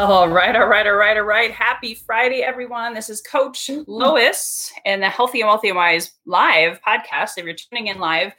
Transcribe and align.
All 0.00 0.30
right, 0.30 0.56
all 0.56 0.66
right, 0.66 0.86
all 0.86 0.94
right, 0.94 1.18
all 1.18 1.24
right. 1.24 1.50
Happy 1.50 1.92
Friday, 1.92 2.40
everyone. 2.40 2.94
This 2.94 3.10
is 3.10 3.20
Coach 3.20 3.68
Lois 3.86 4.72
and 4.86 5.02
the 5.02 5.10
Healthy 5.10 5.42
and 5.42 5.48
Wealthy 5.48 5.68
and 5.68 5.76
Wise 5.76 6.12
live 6.24 6.80
podcast. 6.80 7.32
If 7.36 7.44
you're 7.44 7.52
tuning 7.52 7.88
in 7.88 7.98
live, 7.98 8.32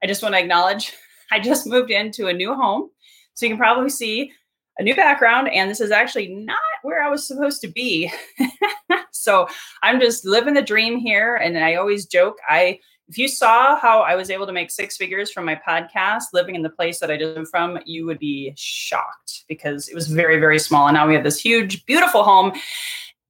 I 0.00 0.06
just 0.06 0.22
want 0.22 0.36
to 0.36 0.38
acknowledge 0.38 0.92
I 1.32 1.40
just 1.40 1.66
moved 1.66 1.90
into 1.90 2.28
a 2.28 2.32
new 2.32 2.54
home. 2.54 2.90
So 3.34 3.46
you 3.46 3.50
can 3.50 3.58
probably 3.58 3.90
see 3.90 4.30
a 4.78 4.84
new 4.84 4.94
background, 4.94 5.48
and 5.48 5.68
this 5.68 5.80
is 5.80 5.90
actually 5.90 6.28
not 6.28 6.56
where 6.84 7.02
I 7.02 7.10
was 7.10 7.26
supposed 7.26 7.62
to 7.62 7.68
be. 7.68 8.12
so 9.10 9.48
I'm 9.82 9.98
just 9.98 10.24
living 10.24 10.54
the 10.54 10.62
dream 10.62 10.98
here. 10.98 11.34
And 11.34 11.58
I 11.58 11.74
always 11.74 12.06
joke, 12.06 12.36
I 12.48 12.78
if 13.08 13.16
you 13.16 13.28
saw 13.28 13.76
how 13.76 14.00
I 14.00 14.14
was 14.16 14.30
able 14.30 14.46
to 14.46 14.52
make 14.52 14.70
six 14.70 14.96
figures 14.96 15.30
from 15.30 15.46
my 15.46 15.58
podcast 15.66 16.24
living 16.34 16.54
in 16.54 16.62
the 16.62 16.70
place 16.70 17.00
that 17.00 17.10
I 17.10 17.16
did 17.16 17.48
from, 17.48 17.78
you 17.86 18.04
would 18.06 18.18
be 18.18 18.52
shocked 18.56 19.44
because 19.48 19.88
it 19.88 19.94
was 19.94 20.08
very, 20.08 20.38
very 20.38 20.58
small. 20.58 20.88
And 20.88 20.94
now 20.94 21.08
we 21.08 21.14
have 21.14 21.24
this 21.24 21.40
huge, 21.40 21.86
beautiful 21.86 22.22
home 22.22 22.52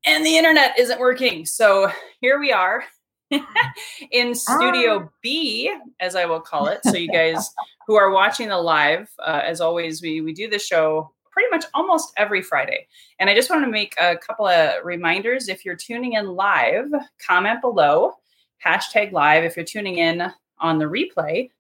and 0.04 0.24
the 0.24 0.36
internet 0.36 0.78
isn't 0.78 0.98
working. 0.98 1.44
So 1.44 1.90
here 2.20 2.38
we 2.38 2.52
are 2.52 2.82
in 4.10 4.34
Studio 4.34 5.04
ah. 5.04 5.08
B, 5.22 5.72
as 6.00 6.16
I 6.16 6.24
will 6.24 6.40
call 6.40 6.66
it. 6.68 6.80
So 6.84 6.96
you 6.96 7.08
guys 7.12 7.50
who 7.86 7.94
are 7.94 8.10
watching 8.10 8.48
the 8.48 8.58
live, 8.58 9.08
uh, 9.24 9.42
as 9.44 9.60
always, 9.60 10.02
we, 10.02 10.20
we 10.20 10.32
do 10.32 10.48
the 10.48 10.58
show 10.58 11.12
pretty 11.30 11.50
much 11.50 11.66
almost 11.74 12.12
every 12.16 12.42
Friday. 12.42 12.88
And 13.18 13.30
I 13.30 13.34
just 13.34 13.50
want 13.50 13.64
to 13.64 13.70
make 13.70 13.94
a 14.00 14.16
couple 14.16 14.46
of 14.46 14.84
reminders. 14.84 15.48
If 15.48 15.64
you're 15.64 15.76
tuning 15.76 16.14
in 16.14 16.26
live, 16.26 16.90
comment 17.24 17.60
below 17.60 18.14
hashtag 18.64 19.12
live. 19.12 19.44
If 19.44 19.56
you're 19.56 19.64
tuning 19.64 19.98
in 19.98 20.32
on 20.58 20.78
the 20.78 20.86
replay, 20.86 21.50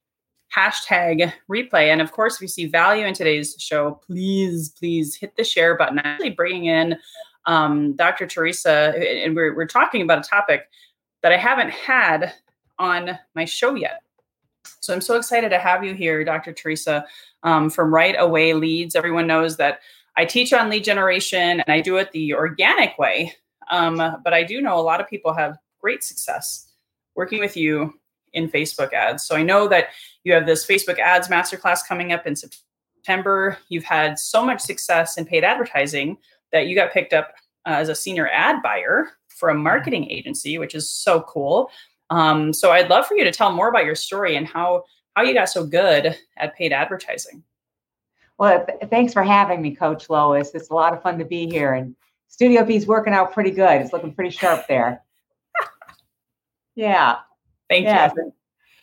hashtag 0.54 1.32
replay. 1.50 1.92
And 1.92 2.00
of 2.00 2.12
course, 2.12 2.36
if 2.36 2.42
you 2.42 2.48
see 2.48 2.66
value 2.66 3.06
in 3.06 3.14
today's 3.14 3.54
show, 3.58 4.00
please, 4.06 4.70
please 4.70 5.14
hit 5.14 5.36
the 5.36 5.44
share 5.44 5.76
button. 5.76 5.98
Actually, 5.98 6.30
bringing 6.30 6.66
in 6.66 6.96
um, 7.46 7.94
Dr. 7.94 8.26
Teresa, 8.26 8.94
and 8.96 9.34
we're, 9.34 9.54
we're 9.54 9.66
talking 9.66 10.02
about 10.02 10.18
a 10.18 10.28
topic 10.28 10.68
that 11.22 11.32
I 11.32 11.36
haven't 11.36 11.70
had 11.70 12.32
on 12.78 13.18
my 13.34 13.44
show 13.44 13.74
yet. 13.74 14.02
So 14.80 14.94
I'm 14.94 15.00
so 15.00 15.16
excited 15.16 15.48
to 15.50 15.58
have 15.58 15.84
you 15.84 15.94
here, 15.94 16.24
Dr. 16.24 16.52
Teresa, 16.52 17.04
um, 17.42 17.70
from 17.70 17.92
Right 17.92 18.14
Away 18.18 18.52
Leads. 18.52 18.94
Everyone 18.94 19.26
knows 19.26 19.56
that 19.56 19.80
I 20.16 20.24
teach 20.24 20.52
on 20.52 20.68
lead 20.68 20.84
generation 20.84 21.60
and 21.60 21.68
I 21.68 21.80
do 21.80 21.96
it 21.96 22.12
the 22.12 22.34
organic 22.34 22.98
way. 22.98 23.32
Um, 23.70 23.96
but 24.24 24.32
I 24.34 24.44
do 24.44 24.60
know 24.60 24.78
a 24.78 24.82
lot 24.82 25.00
of 25.00 25.08
people 25.08 25.32
have 25.34 25.58
great 25.80 26.02
success 26.02 26.67
working 27.18 27.40
with 27.40 27.56
you 27.56 27.92
in 28.32 28.48
Facebook 28.48 28.92
ads. 28.92 29.26
So 29.26 29.34
I 29.34 29.42
know 29.42 29.66
that 29.66 29.88
you 30.22 30.32
have 30.32 30.46
this 30.46 30.64
Facebook 30.64 31.00
ads 31.00 31.26
masterclass 31.26 31.80
coming 31.86 32.12
up 32.12 32.28
in 32.28 32.36
September. 32.36 33.58
You've 33.68 33.84
had 33.84 34.20
so 34.20 34.44
much 34.46 34.60
success 34.60 35.18
in 35.18 35.26
paid 35.26 35.42
advertising 35.42 36.16
that 36.52 36.68
you 36.68 36.76
got 36.76 36.92
picked 36.92 37.12
up 37.12 37.34
uh, 37.66 37.72
as 37.72 37.88
a 37.88 37.94
senior 37.94 38.28
ad 38.28 38.62
buyer 38.62 39.08
for 39.28 39.48
a 39.48 39.54
marketing 39.54 40.08
agency, 40.08 40.58
which 40.58 40.76
is 40.76 40.88
so 40.88 41.22
cool. 41.22 41.70
Um, 42.10 42.52
so 42.52 42.70
I'd 42.70 42.88
love 42.88 43.06
for 43.06 43.16
you 43.16 43.24
to 43.24 43.32
tell 43.32 43.52
more 43.52 43.68
about 43.68 43.84
your 43.84 43.96
story 43.96 44.36
and 44.36 44.46
how 44.46 44.84
how 45.14 45.24
you 45.24 45.34
got 45.34 45.48
so 45.48 45.66
good 45.66 46.16
at 46.36 46.56
paid 46.56 46.72
advertising. 46.72 47.42
Well, 48.38 48.64
thanks 48.88 49.12
for 49.12 49.24
having 49.24 49.60
me, 49.60 49.74
Coach 49.74 50.08
Lois. 50.08 50.52
It's 50.54 50.70
a 50.70 50.74
lot 50.74 50.92
of 50.92 51.02
fun 51.02 51.18
to 51.18 51.24
be 51.24 51.50
here, 51.50 51.74
and 51.74 51.96
Studio 52.28 52.64
B 52.64 52.76
is 52.76 52.86
working 52.86 53.12
out 53.12 53.32
pretty 53.32 53.50
good. 53.50 53.80
It's 53.80 53.92
looking 53.92 54.14
pretty 54.14 54.30
sharp 54.30 54.68
there. 54.68 55.02
Yeah. 56.78 57.16
Thank 57.68 57.86
yes. 57.86 58.12
you. 58.16 58.32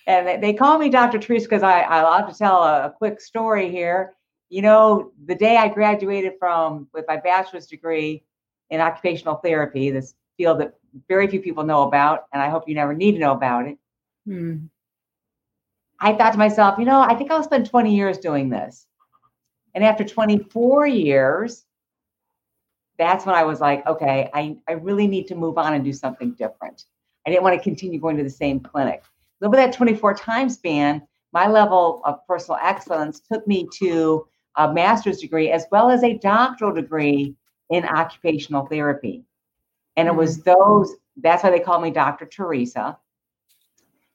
And 0.05 0.43
they 0.43 0.53
call 0.53 0.77
me 0.77 0.89
Dr. 0.89 1.17
Teresa 1.17 1.45
because 1.45 1.63
I, 1.63 1.79
I 1.79 2.01
love 2.01 2.29
to 2.29 2.37
tell 2.37 2.61
a, 2.61 2.87
a 2.87 2.89
quick 2.91 3.21
story 3.21 3.71
here. 3.71 4.13
You 4.49 4.61
know, 4.61 5.13
the 5.25 5.33
day 5.33 5.55
I 5.55 5.69
graduated 5.69 6.33
from 6.37 6.89
with 6.93 7.05
my 7.07 7.15
bachelor's 7.17 7.67
degree 7.67 8.23
in 8.69 8.81
occupational 8.81 9.35
therapy, 9.35 9.91
this 9.91 10.13
field 10.37 10.59
that 10.59 10.75
very 11.07 11.27
few 11.27 11.41
people 11.41 11.63
know 11.63 11.83
about, 11.83 12.25
and 12.33 12.41
I 12.41 12.49
hope 12.49 12.67
you 12.67 12.75
never 12.75 12.93
need 12.93 13.13
to 13.13 13.19
know 13.19 13.31
about 13.31 13.65
it. 13.65 13.77
Hmm. 14.27 14.65
I 15.97 16.13
thought 16.13 16.33
to 16.33 16.37
myself, 16.37 16.77
you 16.77 16.85
know, 16.85 16.99
I 16.99 17.15
think 17.15 17.31
I'll 17.31 17.43
spend 17.43 17.69
20 17.69 17.95
years 17.95 18.17
doing 18.17 18.49
this. 18.49 18.85
And 19.73 19.85
after 19.85 20.03
24 20.03 20.85
years, 20.87 21.63
that's 22.99 23.25
when 23.25 23.35
I 23.35 23.43
was 23.45 23.61
like, 23.61 23.87
okay, 23.87 24.29
I, 24.33 24.57
I 24.67 24.73
really 24.73 25.07
need 25.07 25.27
to 25.27 25.35
move 25.35 25.57
on 25.57 25.73
and 25.73 25.83
do 25.83 25.93
something 25.93 26.33
different. 26.33 26.83
I 27.25 27.29
didn't 27.29 27.43
want 27.43 27.57
to 27.57 27.63
continue 27.63 27.99
going 27.99 28.17
to 28.17 28.23
the 28.23 28.29
same 28.29 28.59
clinic. 28.59 29.03
Over 29.41 29.55
that 29.55 29.73
24 29.73 30.15
time 30.15 30.49
span, 30.49 31.01
my 31.33 31.47
level 31.47 32.01
of 32.05 32.25
personal 32.27 32.59
excellence 32.63 33.19
took 33.19 33.45
me 33.47 33.67
to 33.79 34.27
a 34.55 34.73
master's 34.73 35.19
degree 35.19 35.51
as 35.51 35.65
well 35.71 35.89
as 35.89 36.03
a 36.03 36.17
doctoral 36.17 36.73
degree 36.73 37.35
in 37.69 37.85
occupational 37.85 38.65
therapy. 38.67 39.23
And 39.97 40.07
it 40.07 40.15
was 40.15 40.39
mm-hmm. 40.39 40.51
those, 40.51 40.95
that's 41.17 41.43
why 41.43 41.51
they 41.51 41.59
call 41.59 41.79
me 41.79 41.91
Dr. 41.91 42.25
Teresa. 42.25 42.97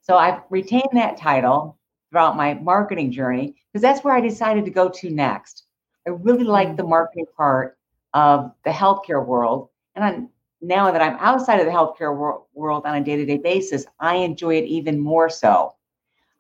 So 0.03 0.17
I've 0.17 0.41
retained 0.51 0.91
that 0.93 1.17
title 1.17 1.79
throughout 2.11 2.37
my 2.37 2.55
marketing 2.55 3.13
journey 3.13 3.55
because 3.73 3.83
that's 3.83 4.03
where 4.03 4.15
I 4.15 4.21
decided 4.21 4.65
to 4.65 4.71
go 4.71 4.89
to 4.89 5.11
next. 5.11 5.65
I 6.07 6.11
really 6.11 6.45
like 6.45 6.69
mm-hmm. 6.69 6.77
the 6.77 6.85
marketing 6.85 7.27
part 7.37 7.79
of 8.15 8.53
the 8.65 8.71
healthcare 8.71 9.25
world. 9.25 9.69
And 9.95 10.05
I'm, 10.05 10.29
now 10.61 10.91
that 10.91 11.03
I'm 11.03 11.17
outside 11.19 11.61
of 11.61 11.67
the 11.67 11.73
healthcare 11.73 12.17
wor- 12.17 12.43
world 12.55 12.85
on 12.85 12.97
a 12.97 13.05
day 13.05 13.17
to 13.17 13.25
day 13.25 13.39
basis, 13.39 13.87
I 13.99 14.17
enjoy 14.17 14.57
it 14.57 14.65
even 14.65 14.99
more 14.99 15.31
so. 15.31 15.75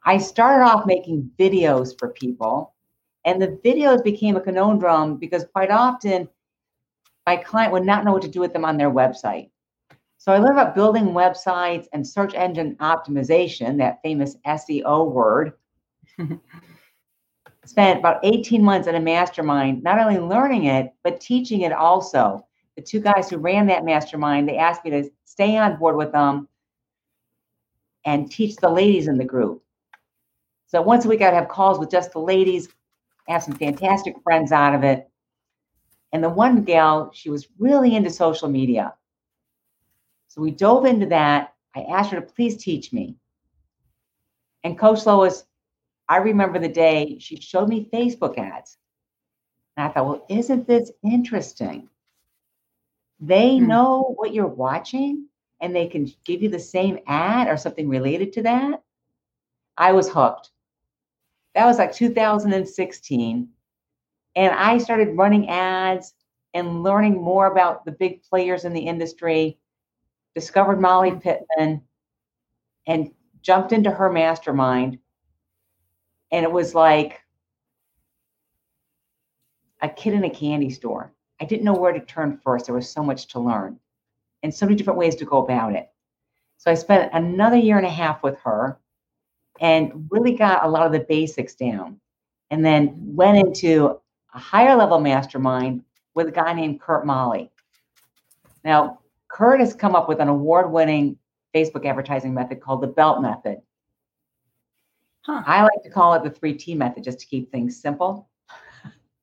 I 0.05 0.19
started 0.19 0.65
off 0.65 0.87
making 0.87 1.31
videos 1.39 1.99
for 1.99 2.09
people, 2.09 2.75
and 3.25 3.41
the 3.41 3.59
videos 3.65 4.03
became 4.03 4.37
a 4.37 4.41
conundrum 4.41 5.17
because 5.17 5.45
quite 5.53 5.71
often 5.71 6.29
my 7.27 7.37
client 7.37 7.73
would 7.73 7.85
not 7.85 8.05
know 8.05 8.13
what 8.13 8.23
to 8.23 8.29
do 8.29 8.41
with 8.41 8.53
them 8.53 8.65
on 8.65 8.77
their 8.77 8.91
website. 8.91 9.51
So 10.19 10.33
I 10.33 10.39
learned 10.39 10.59
about 10.59 10.75
building 10.75 11.07
websites 11.07 11.87
and 11.93 12.07
search 12.07 12.35
engine 12.35 12.77
optimization, 12.77 13.79
that 13.79 14.01
famous 14.03 14.37
SEO 14.47 15.11
word. 15.11 15.55
Spent 17.65 18.01
about 18.01 18.21
18 18.23 18.63
months 18.63 18.89
in 18.89 18.97
a 18.97 19.01
mastermind, 19.01 19.83
not 19.83 19.99
only 19.99 20.19
learning 20.19 20.65
it, 20.65 20.93
but 21.05 21.21
teaching 21.21 21.63
it 21.63 21.73
also 21.73 22.47
the 22.77 22.83
two 22.83 23.01
guys 23.01 23.29
who 23.29 23.37
ran 23.39 23.67
that 23.67 23.85
mastermind, 23.85 24.49
they 24.49 24.57
asked 24.57 24.85
me 24.85 24.91
to 24.91 25.11
stay 25.25 25.57
on 25.57 25.77
board 25.77 25.97
with 25.97 26.13
them 26.13 26.49
and 28.05 28.31
teach 28.31 28.57
the 28.57 28.69
ladies 28.69 29.09
in 29.09 29.19
the 29.19 29.25
group. 29.25 29.63
So 30.67 30.81
once 30.81 31.05
a 31.05 31.09
week, 31.09 31.21
I'd 31.21 31.35
have 31.35 31.49
calls 31.49 31.79
with 31.79 31.91
just 31.91 32.13
the 32.13 32.21
ladies, 32.21 32.69
have 33.29 33.43
some 33.43 33.55
fantastic 33.55 34.15
friends 34.23 34.53
out 34.53 34.75
of 34.75 34.85
it. 34.85 35.09
And 36.13 36.23
the 36.23 36.29
one 36.29 36.65
gal, 36.65 37.11
she 37.13 37.31
was 37.31 37.49
really 37.59 37.95
into 37.95 38.11
social 38.11 38.49
media. 38.49 38.95
So 40.29 40.41
we 40.41 40.51
dove 40.51 40.87
into 40.87 41.07
that. 41.07 41.55
I 41.75 41.83
asked 41.83 42.11
her 42.13 42.21
to 42.21 42.27
please 42.27 42.57
teach 42.57 42.93
me. 42.93 43.17
And 44.63 44.79
Coach 44.79 45.07
Lois, 45.07 45.45
I 46.09 46.19
remember 46.19 46.59
the 46.59 46.69
day 46.69 47.19
she 47.21 47.37
showed 47.37 47.69
me 47.69 47.89
Facebook 47.93 48.39
ads. 48.39 48.77
And 49.77 49.89
I 49.89 49.93
thought, 49.93 50.07
well, 50.07 50.27
isn't 50.29 50.67
this 50.67 50.91
interesting? 51.03 51.89
They 53.21 53.59
mm. 53.59 53.67
know 53.67 54.15
what 54.17 54.33
you're 54.33 54.47
watching 54.47 55.27
and 55.61 55.77
they 55.77 55.87
can 55.87 56.11
give 56.25 56.43
you 56.43 56.49
the 56.49 56.59
same 56.59 56.99
ad 57.07 57.49
or 57.49 57.57
something 57.57 57.89
related 57.89 58.33
to 58.35 58.43
that. 58.43 58.83
I 59.77 59.93
was 59.93 60.09
hooked. 60.09 60.51
That 61.55 61.67
was 61.67 61.79
like 61.79 61.93
2016. 61.93 63.49
And 64.37 64.55
I 64.55 64.79
started 64.79 65.17
running 65.17 65.49
ads 65.49 66.15
and 66.55 66.83
learning 66.83 67.21
more 67.21 67.47
about 67.47 67.85
the 67.85 67.93
big 67.93 68.23
players 68.23 68.65
in 68.65 68.73
the 68.73 68.81
industry, 68.81 69.59
discovered 70.35 70.81
Molly 70.81 71.11
hmm. 71.11 71.19
Pittman, 71.19 71.83
and 72.87 73.11
jumped 73.43 73.73
into 73.73 73.91
her 73.91 74.11
mastermind, 74.11 74.99
and 76.31 76.45
it 76.45 76.53
was 76.53 76.75
like 76.75 77.21
a 79.81 79.89
kid 79.89 80.15
in 80.15 80.25
a 80.25 80.31
candy 80.31 80.71
store. 80.71 81.13
I 81.41 81.45
didn't 81.45 81.65
know 81.65 81.75
where 81.75 81.93
to 81.93 82.01
turn 82.01 82.39
first. 82.43 82.67
There 82.67 82.75
was 82.75 82.89
so 82.89 83.03
much 83.03 83.29
to 83.29 83.41
learn 83.41 83.79
and 84.43 84.55
so 84.55 84.67
many 84.67 84.77
different 84.77 84.99
ways 84.99 85.17
to 85.17 85.25
go 85.25 85.39
about 85.39 85.75
it. 85.75 85.91
So 86.59 86.71
I 86.71 86.75
spent 86.75 87.11
another 87.15 87.57
year 87.57 87.79
and 87.79 87.87
a 87.87 87.91
half 87.91 88.23
with 88.23 88.39
her 88.41 88.79
and 89.61 90.09
really 90.11 90.35
got 90.35 90.65
a 90.65 90.69
lot 90.69 90.87
of 90.87 90.93
the 90.93 91.01
basics 91.01 91.55
down. 91.55 92.01
And 92.51 92.65
then 92.65 92.95
went 92.97 93.39
into 93.39 94.01
a 94.35 94.39
higher 94.39 94.75
level 94.75 94.99
mastermind 94.99 95.85
with 96.15 96.29
a 96.29 96.33
guy 96.33 96.53
named 96.53 96.81
Curt 96.81 97.07
Maly. 97.07 97.49
Now, 98.65 98.99
Kurt 99.29 99.61
has 99.61 99.75
come 99.75 99.95
up 99.95 100.09
with 100.09 100.21
an 100.21 100.29
award 100.29 100.71
winning 100.71 101.17
Facebook 101.55 101.87
advertising 101.87 102.35
method 102.35 102.61
called 102.61 102.83
the 102.83 102.89
BELT 102.89 103.23
method. 103.23 103.63
Huh. 105.23 105.43
I 105.47 105.63
like 105.63 105.83
to 105.85 105.91
call 105.91 106.15
it 106.15 106.25
the 106.25 106.31
3T 106.31 106.77
method 106.77 107.05
just 107.05 107.21
to 107.21 107.27
keep 107.27 107.51
things 107.51 107.81
simple. 107.81 108.29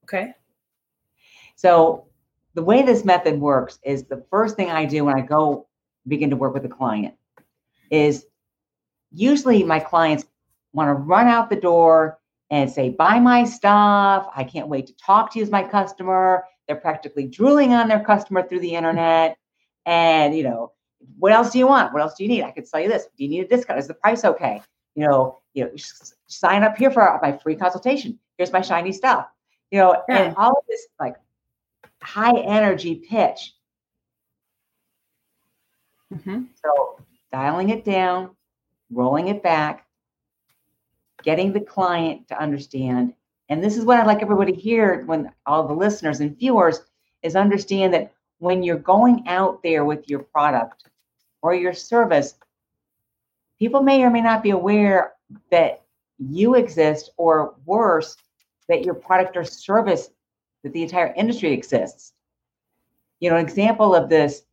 Okay. 0.03 0.33
So, 1.55 2.06
the 2.57 2.63
way 2.63 2.81
this 2.81 3.05
method 3.05 3.39
works 3.39 3.77
is 3.83 4.05
the 4.05 4.25
first 4.31 4.55
thing 4.55 4.71
I 4.71 4.85
do 4.85 5.05
when 5.05 5.15
I 5.15 5.21
go 5.21 5.67
begin 6.07 6.31
to 6.31 6.35
work 6.35 6.55
with 6.55 6.65
a 6.65 6.69
client 6.69 7.13
is 7.91 8.25
usually 9.11 9.61
my 9.61 9.79
clients 9.79 10.25
want 10.73 10.89
to 10.89 10.93
run 10.93 11.27
out 11.27 11.51
the 11.51 11.55
door 11.55 12.17
and 12.49 12.71
say, 12.71 12.89
buy 12.89 13.19
my 13.19 13.43
stuff. 13.43 14.27
I 14.35 14.43
can't 14.43 14.69
wait 14.69 14.87
to 14.87 14.95
talk 14.97 15.31
to 15.33 15.39
you 15.39 15.43
as 15.45 15.51
my 15.51 15.61
customer. 15.61 16.45
They're 16.67 16.77
practically 16.77 17.27
drooling 17.27 17.73
on 17.73 17.89
their 17.89 18.03
customer 18.03 18.41
through 18.41 18.61
the 18.61 18.73
internet. 18.73 19.37
And, 19.85 20.35
you 20.35 20.41
know, 20.41 20.71
what 21.19 21.33
else 21.33 21.51
do 21.51 21.59
you 21.59 21.67
want? 21.67 21.93
What 21.93 22.01
else 22.01 22.15
do 22.15 22.23
you 22.23 22.29
need? 22.29 22.41
I 22.41 22.49
could 22.49 22.67
sell 22.67 22.81
you 22.81 22.89
this. 22.89 23.05
Do 23.15 23.23
you 23.23 23.29
need 23.29 23.41
a 23.41 23.47
discount? 23.47 23.77
Is 23.77 23.87
the 23.87 23.93
price 23.93 24.25
okay? 24.25 24.63
You 24.95 25.05
know, 25.05 25.37
you 25.53 25.65
know, 25.65 25.71
sign 26.25 26.63
up 26.63 26.75
here 26.75 26.89
for 26.89 27.19
my 27.21 27.33
free 27.33 27.55
consultation. 27.55 28.17
Here's 28.39 28.51
my 28.51 28.61
shiny 28.61 28.93
stuff. 28.93 29.27
You 29.69 29.77
know, 29.77 30.01
yeah. 30.09 30.23
and 30.23 30.35
all 30.37 30.53
of 30.53 30.63
this 30.67 30.87
like 30.99 31.17
high 32.01 32.37
energy 32.39 32.95
pitch. 32.95 33.53
Mm-hmm. 36.13 36.43
So 36.63 36.99
dialing 37.31 37.69
it 37.69 37.83
down, 37.83 38.31
rolling 38.91 39.27
it 39.27 39.43
back, 39.43 39.85
getting 41.23 41.51
the 41.51 41.59
client 41.59 42.27
to 42.29 42.39
understand. 42.39 43.13
And 43.49 43.63
this 43.63 43.77
is 43.77 43.85
what 43.85 43.99
I'd 43.99 44.07
like 44.07 44.21
everybody 44.21 44.53
here, 44.53 45.03
when 45.05 45.31
all 45.45 45.67
the 45.67 45.73
listeners 45.73 46.19
and 46.19 46.37
viewers, 46.37 46.81
is 47.23 47.35
understand 47.35 47.93
that 47.93 48.13
when 48.39 48.63
you're 48.63 48.77
going 48.77 49.27
out 49.27 49.63
there 49.63 49.83
with 49.83 50.09
your 50.09 50.19
product 50.19 50.89
or 51.41 51.55
your 51.55 51.73
service, 51.73 52.35
people 53.57 53.81
may 53.81 54.03
or 54.03 54.09
may 54.09 54.21
not 54.21 54.43
be 54.43 54.51
aware 54.51 55.13
that 55.51 55.81
you 56.19 56.55
exist, 56.55 57.11
or 57.17 57.55
worse, 57.65 58.15
that 58.69 58.83
your 58.83 58.93
product 58.93 59.37
or 59.37 59.43
service, 59.43 60.09
that 60.63 60.73
the 60.73 60.83
entire 60.83 61.13
industry 61.15 61.53
exists. 61.53 62.13
You 63.19 63.29
know, 63.29 63.37
an 63.37 63.45
example 63.45 63.95
of 63.95 64.09
this 64.09 64.43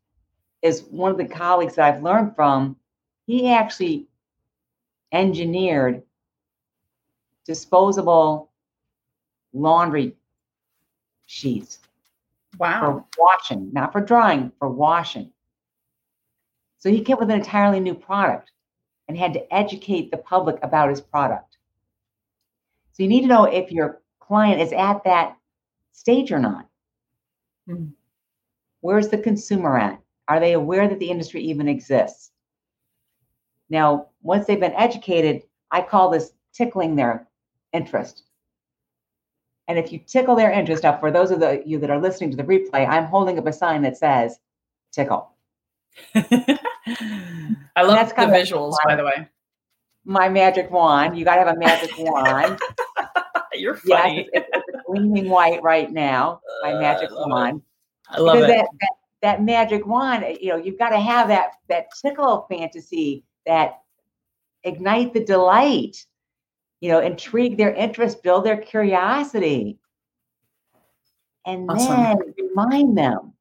is 0.62 0.84
one 0.84 1.10
of 1.10 1.18
the 1.18 1.26
colleagues 1.26 1.74
that 1.74 1.94
I've 1.94 2.02
learned 2.02 2.34
from. 2.34 2.76
He 3.26 3.50
actually 3.50 4.06
engineered 5.12 6.02
disposable 7.46 8.50
laundry 9.52 10.16
sheets. 11.26 11.78
Wow. 12.58 13.06
For 13.16 13.22
washing, 13.22 13.72
not 13.72 13.92
for 13.92 14.00
drying, 14.00 14.52
for 14.58 14.68
washing. 14.68 15.30
So 16.78 16.90
he 16.90 17.02
came 17.02 17.18
with 17.18 17.30
an 17.30 17.38
entirely 17.38 17.80
new 17.80 17.94
product 17.94 18.52
and 19.08 19.16
had 19.16 19.32
to 19.34 19.54
educate 19.54 20.10
the 20.10 20.18
public 20.18 20.58
about 20.62 20.90
his 20.90 21.00
product. 21.00 21.56
So 22.92 23.02
you 23.02 23.08
need 23.08 23.22
to 23.22 23.26
know 23.26 23.44
if 23.44 23.72
your 23.72 24.02
client 24.20 24.60
is 24.60 24.72
at 24.72 25.02
that 25.04 25.36
stage 25.94 26.30
or 26.30 26.38
not. 26.38 26.68
Mm. 27.68 27.92
Where's 28.80 29.08
the 29.08 29.18
consumer 29.18 29.78
at? 29.78 29.98
Are 30.28 30.40
they 30.40 30.52
aware 30.52 30.86
that 30.88 30.98
the 30.98 31.10
industry 31.10 31.40
even 31.42 31.68
exists? 31.68 32.32
Now, 33.70 34.08
once 34.22 34.46
they've 34.46 34.60
been 34.60 34.74
educated, 34.74 35.42
I 35.70 35.80
call 35.80 36.10
this 36.10 36.32
tickling 36.52 36.96
their 36.96 37.26
interest. 37.72 38.24
And 39.66 39.78
if 39.78 39.92
you 39.92 39.98
tickle 39.98 40.36
their 40.36 40.50
interest, 40.50 40.82
now 40.82 40.98
for 40.98 41.10
those 41.10 41.30
of 41.30 41.40
the, 41.40 41.62
you 41.64 41.78
that 41.78 41.90
are 41.90 42.00
listening 42.00 42.30
to 42.32 42.36
the 42.36 42.42
replay, 42.42 42.86
I'm 42.86 43.06
holding 43.06 43.38
up 43.38 43.46
a 43.46 43.52
sign 43.52 43.82
that 43.82 43.96
says 43.96 44.38
tickle. 44.92 45.30
I 46.14 47.82
love 47.82 48.08
the 48.10 48.14
visuals, 48.14 48.76
by 48.84 48.96
the 48.96 49.04
way. 49.04 49.28
My 50.04 50.28
magic 50.28 50.70
wand. 50.70 51.16
You 51.16 51.24
got 51.24 51.36
to 51.36 51.44
have 51.44 51.56
a 51.56 51.58
magic 51.58 51.96
wand. 51.96 52.58
You're 53.54 53.76
funny. 53.76 54.28
Yes, 54.32 54.44
it's, 54.44 54.48
it's, 54.52 54.63
gleaming 54.86 55.28
white 55.28 55.62
right 55.62 55.90
now. 55.92 56.40
My 56.62 56.72
uh, 56.72 56.80
magic 56.80 57.10
I 57.10 57.14
wand. 57.14 57.62
I 58.08 58.20
love 58.20 58.36
because 58.36 58.50
it. 58.50 58.56
That, 58.56 58.68
that, 58.80 58.90
that 59.22 59.42
magic 59.42 59.86
wand, 59.86 60.38
you 60.40 60.48
know, 60.48 60.56
you've 60.56 60.78
got 60.78 60.90
to 60.90 61.00
have 61.00 61.28
that 61.28 61.52
that 61.68 61.86
tickle 62.02 62.46
fantasy, 62.50 63.24
that 63.46 63.80
ignite 64.62 65.14
the 65.14 65.24
delight, 65.24 66.04
you 66.80 66.90
know, 66.90 67.00
intrigue 67.00 67.56
their 67.56 67.72
interest, 67.74 68.22
build 68.22 68.44
their 68.44 68.58
curiosity, 68.58 69.78
and 71.46 71.70
awesome. 71.70 71.88
then 71.88 72.34
remind 72.38 72.98
them 72.98 73.34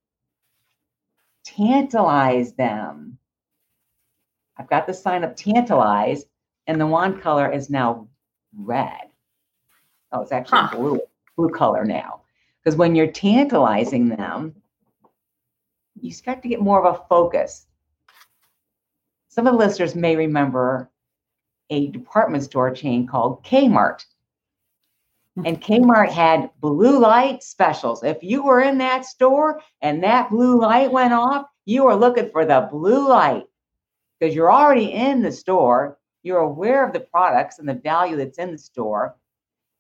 tantalize 1.44 2.54
them. 2.54 3.18
I've 4.57 4.69
got 4.69 4.88
the 4.88 4.94
sign 4.94 5.24
up 5.24 5.36
tantalize, 5.36 6.25
and 6.68 6.80
the 6.80 6.88
wand 6.88 7.22
color 7.22 7.51
is 7.51 7.69
now 7.69 8.07
red. 8.56 9.10
Oh, 10.12 10.22
it's 10.22 10.31
actually 10.31 10.60
huh. 10.60 10.75
blue, 10.75 11.00
blue 11.36 11.50
color 11.50 11.86
now. 11.86 12.22
Because 12.64 12.78
when 12.78 12.96
you're 12.96 13.12
tantalizing 13.12 14.10
them, 14.10 14.56
you 16.00 16.12
start 16.12 16.42
to 16.42 16.50
get 16.50 16.62
more 16.62 16.86
of 16.86 16.96
a 16.96 17.04
focus. 17.08 17.66
Some 19.30 19.48
of 19.48 19.54
the 19.54 19.60
listeners 19.60 19.96
may 19.96 20.16
remember 20.16 20.90
a 21.70 21.88
department 21.88 22.44
store 22.44 22.72
chain 22.72 23.08
called 23.08 23.44
Kmart. 23.44 24.06
And 25.46 25.60
Kmart 25.60 26.10
had 26.10 26.52
blue 26.60 27.00
light 27.00 27.42
specials. 27.42 28.04
If 28.04 28.22
you 28.22 28.44
were 28.44 28.62
in 28.62 28.78
that 28.78 29.06
store 29.06 29.62
and 29.82 30.04
that 30.04 30.30
blue 30.30 30.62
light 30.62 30.92
went 30.92 31.14
off, 31.14 31.48
you 31.66 31.86
were 31.86 31.96
looking 31.96 32.30
for 32.30 32.46
the 32.46 32.68
blue 32.72 33.08
light 33.10 33.46
because 34.20 34.36
you're 34.36 34.54
already 34.54 34.94
in 34.94 35.24
the 35.24 35.32
store. 35.32 35.98
You're 36.22 36.40
aware 36.40 36.86
of 36.86 36.94
the 36.94 37.00
products 37.00 37.58
and 37.58 37.68
the 37.68 37.74
value 37.74 38.16
that's 38.18 38.38
in 38.38 38.52
the 38.52 38.58
store. 38.58 39.16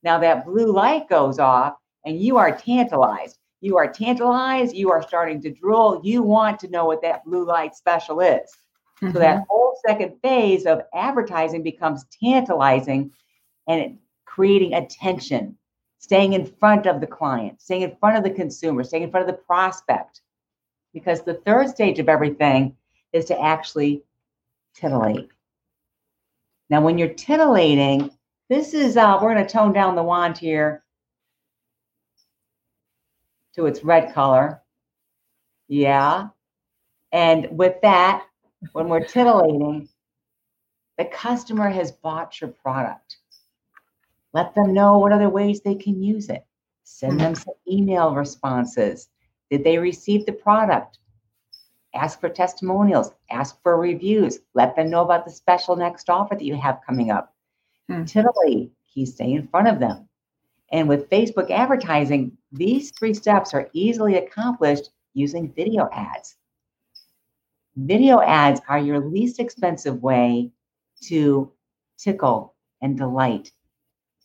Now 0.03 0.19
that 0.19 0.45
blue 0.45 0.71
light 0.71 1.09
goes 1.09 1.39
off 1.39 1.75
and 2.05 2.19
you 2.19 2.37
are 2.37 2.55
tantalized. 2.55 3.37
You 3.61 3.77
are 3.77 3.91
tantalized. 3.91 4.75
You 4.75 4.91
are 4.91 5.01
starting 5.01 5.41
to 5.41 5.51
drool. 5.51 6.01
You 6.03 6.21
want 6.21 6.59
to 6.59 6.67
know 6.67 6.85
what 6.85 7.01
that 7.01 7.23
blue 7.23 7.45
light 7.45 7.75
special 7.75 8.19
is. 8.19 8.51
Mm-hmm. 9.01 9.13
So 9.13 9.19
that 9.19 9.35
mm-hmm. 9.35 9.43
whole 9.49 9.79
second 9.87 10.19
phase 10.21 10.65
of 10.65 10.81
advertising 10.93 11.63
becomes 11.63 12.05
tantalizing 12.21 13.11
and 13.67 13.79
it 13.79 13.93
creating 14.25 14.73
attention, 14.73 15.55
staying 15.99 16.33
in 16.33 16.45
front 16.45 16.87
of 16.87 16.99
the 16.99 17.07
client, 17.07 17.61
staying 17.61 17.83
in 17.83 17.95
front 17.97 18.17
of 18.17 18.23
the 18.23 18.31
consumer, 18.31 18.83
staying 18.83 19.03
in 19.03 19.11
front 19.11 19.29
of 19.29 19.35
the 19.35 19.41
prospect. 19.43 20.21
Because 20.91 21.21
the 21.21 21.35
third 21.35 21.69
stage 21.69 21.99
of 21.99 22.09
everything 22.09 22.75
is 23.13 23.25
to 23.25 23.39
actually 23.39 24.03
titillate. 24.75 25.29
Now, 26.69 26.81
when 26.81 26.97
you're 26.97 27.09
titillating, 27.09 28.11
this 28.49 28.73
is, 28.73 28.97
uh, 28.97 29.17
we're 29.21 29.33
going 29.33 29.45
to 29.45 29.51
tone 29.51 29.73
down 29.73 29.95
the 29.95 30.03
wand 30.03 30.37
here 30.37 30.83
to 33.55 33.65
its 33.65 33.83
red 33.83 34.13
color. 34.13 34.61
Yeah. 35.67 36.29
And 37.11 37.47
with 37.51 37.75
that, 37.81 38.25
when 38.71 38.89
we're 38.89 39.05
titillating, 39.05 39.89
the 40.97 41.05
customer 41.05 41.69
has 41.69 41.91
bought 41.91 42.39
your 42.41 42.49
product. 42.49 43.17
Let 44.33 44.55
them 44.55 44.73
know 44.73 44.97
what 44.97 45.11
other 45.11 45.29
ways 45.29 45.61
they 45.61 45.75
can 45.75 46.01
use 46.01 46.29
it. 46.29 46.45
Send 46.83 47.19
them 47.19 47.35
some 47.35 47.53
email 47.69 48.13
responses. 48.13 49.09
Did 49.49 49.63
they 49.63 49.77
receive 49.77 50.25
the 50.25 50.33
product? 50.33 50.99
Ask 51.95 52.19
for 52.19 52.29
testimonials, 52.29 53.11
ask 53.29 53.61
for 53.61 53.77
reviews, 53.77 54.39
let 54.55 54.75
them 54.75 54.89
know 54.89 55.01
about 55.01 55.25
the 55.25 55.31
special 55.31 55.75
next 55.75 56.09
offer 56.09 56.33
that 56.33 56.43
you 56.43 56.55
have 56.55 56.81
coming 56.85 57.11
up. 57.11 57.32
Hmm. 57.89 58.05
Titillate, 58.05 58.71
keep 58.93 59.07
stay 59.07 59.33
in 59.33 59.47
front 59.47 59.67
of 59.67 59.79
them. 59.79 60.07
And 60.71 60.87
with 60.87 61.09
Facebook 61.09 61.51
advertising, 61.51 62.37
these 62.51 62.91
three 62.91 63.13
steps 63.13 63.53
are 63.53 63.69
easily 63.73 64.15
accomplished 64.15 64.91
using 65.13 65.51
video 65.53 65.89
ads. 65.91 66.35
Video 67.75 68.21
ads 68.21 68.61
are 68.69 68.79
your 68.79 68.99
least 68.99 69.39
expensive 69.39 70.01
way 70.01 70.51
to 71.01 71.51
tickle 71.97 72.55
and 72.81 72.97
delight 72.97 73.51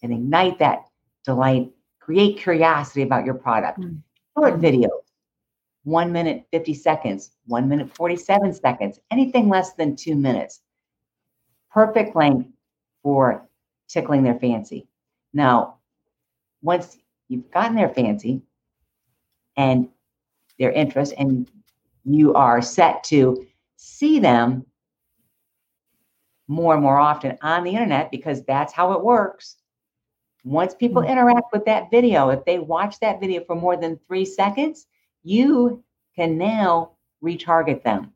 and 0.02 0.12
ignite 0.12 0.58
that 0.58 0.84
delight, 1.24 1.70
create 2.00 2.38
curiosity 2.38 3.02
about 3.02 3.24
your 3.24 3.34
product. 3.34 3.80
Mm. 3.80 4.02
Short 4.36 4.60
videos, 4.60 5.02
one 5.84 6.12
minute, 6.12 6.46
50 6.52 6.74
seconds, 6.74 7.32
one 7.46 7.68
minute, 7.68 7.94
47 7.94 8.54
seconds, 8.54 9.00
anything 9.10 9.48
less 9.48 9.72
than 9.74 9.96
two 9.96 10.14
minutes. 10.14 10.60
perfect 11.70 12.16
length 12.16 12.48
for 13.02 13.47
tickling 13.88 14.22
their 14.22 14.38
fancy. 14.38 14.86
Now, 15.32 15.78
once 16.62 16.98
you've 17.28 17.50
gotten 17.50 17.76
their 17.76 17.88
fancy 17.88 18.42
and 19.56 19.88
their 20.58 20.72
interest, 20.72 21.14
and 21.18 21.50
you 22.04 22.34
are 22.34 22.62
set 22.62 23.04
to 23.04 23.46
see 23.76 24.18
them 24.18 24.64
more 26.48 26.74
and 26.74 26.82
more 26.82 26.98
often 26.98 27.36
on 27.42 27.62
the 27.62 27.70
internet 27.70 28.10
because 28.10 28.42
that's 28.44 28.72
how 28.72 28.92
it 28.92 29.04
works. 29.04 29.56
Once 30.44 30.74
people 30.74 31.02
mm. 31.02 31.08
interact 31.08 31.52
with 31.52 31.64
that 31.66 31.90
video, 31.90 32.30
if 32.30 32.44
they 32.44 32.58
watch 32.58 32.98
that 33.00 33.20
video 33.20 33.44
for 33.44 33.54
more 33.54 33.76
than 33.76 34.00
three 34.06 34.24
seconds, 34.24 34.86
you 35.22 35.82
can 36.16 36.38
now 36.38 36.92
retarget 37.22 37.82
them. 37.82 38.12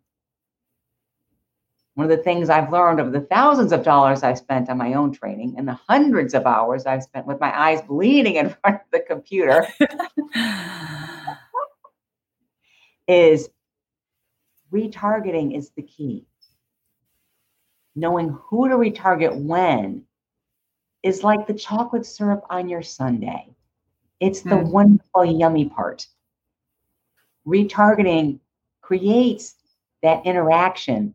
One 1.94 2.10
of 2.10 2.16
the 2.16 2.22
things 2.22 2.48
I've 2.48 2.72
learned 2.72 3.00
over 3.00 3.10
the 3.10 3.20
thousands 3.20 3.70
of 3.70 3.84
dollars 3.84 4.22
I've 4.22 4.38
spent 4.38 4.70
on 4.70 4.78
my 4.78 4.94
own 4.94 5.12
training 5.12 5.56
and 5.58 5.68
the 5.68 5.78
hundreds 5.86 6.32
of 6.32 6.46
hours 6.46 6.86
I've 6.86 7.02
spent 7.02 7.26
with 7.26 7.38
my 7.38 7.56
eyes 7.58 7.82
bleeding 7.82 8.36
in 8.36 8.48
front 8.62 8.76
of 8.76 8.90
the 8.90 9.00
computer 9.00 9.66
is 13.08 13.50
retargeting 14.72 15.56
is 15.56 15.70
the 15.70 15.82
key. 15.82 16.24
Knowing 17.94 18.30
who 18.30 18.70
to 18.70 18.76
retarget 18.76 19.36
when 19.44 20.04
is 21.02 21.22
like 21.22 21.46
the 21.46 21.52
chocolate 21.52 22.06
syrup 22.06 22.42
on 22.48 22.70
your 22.70 22.82
sundae. 22.82 23.54
It's 24.20 24.40
the 24.40 24.50
mm. 24.50 24.70
wonderful, 24.70 25.24
yummy 25.24 25.68
part. 25.68 26.06
Retargeting 27.46 28.38
creates 28.80 29.56
that 30.02 30.24
interaction 30.24 31.14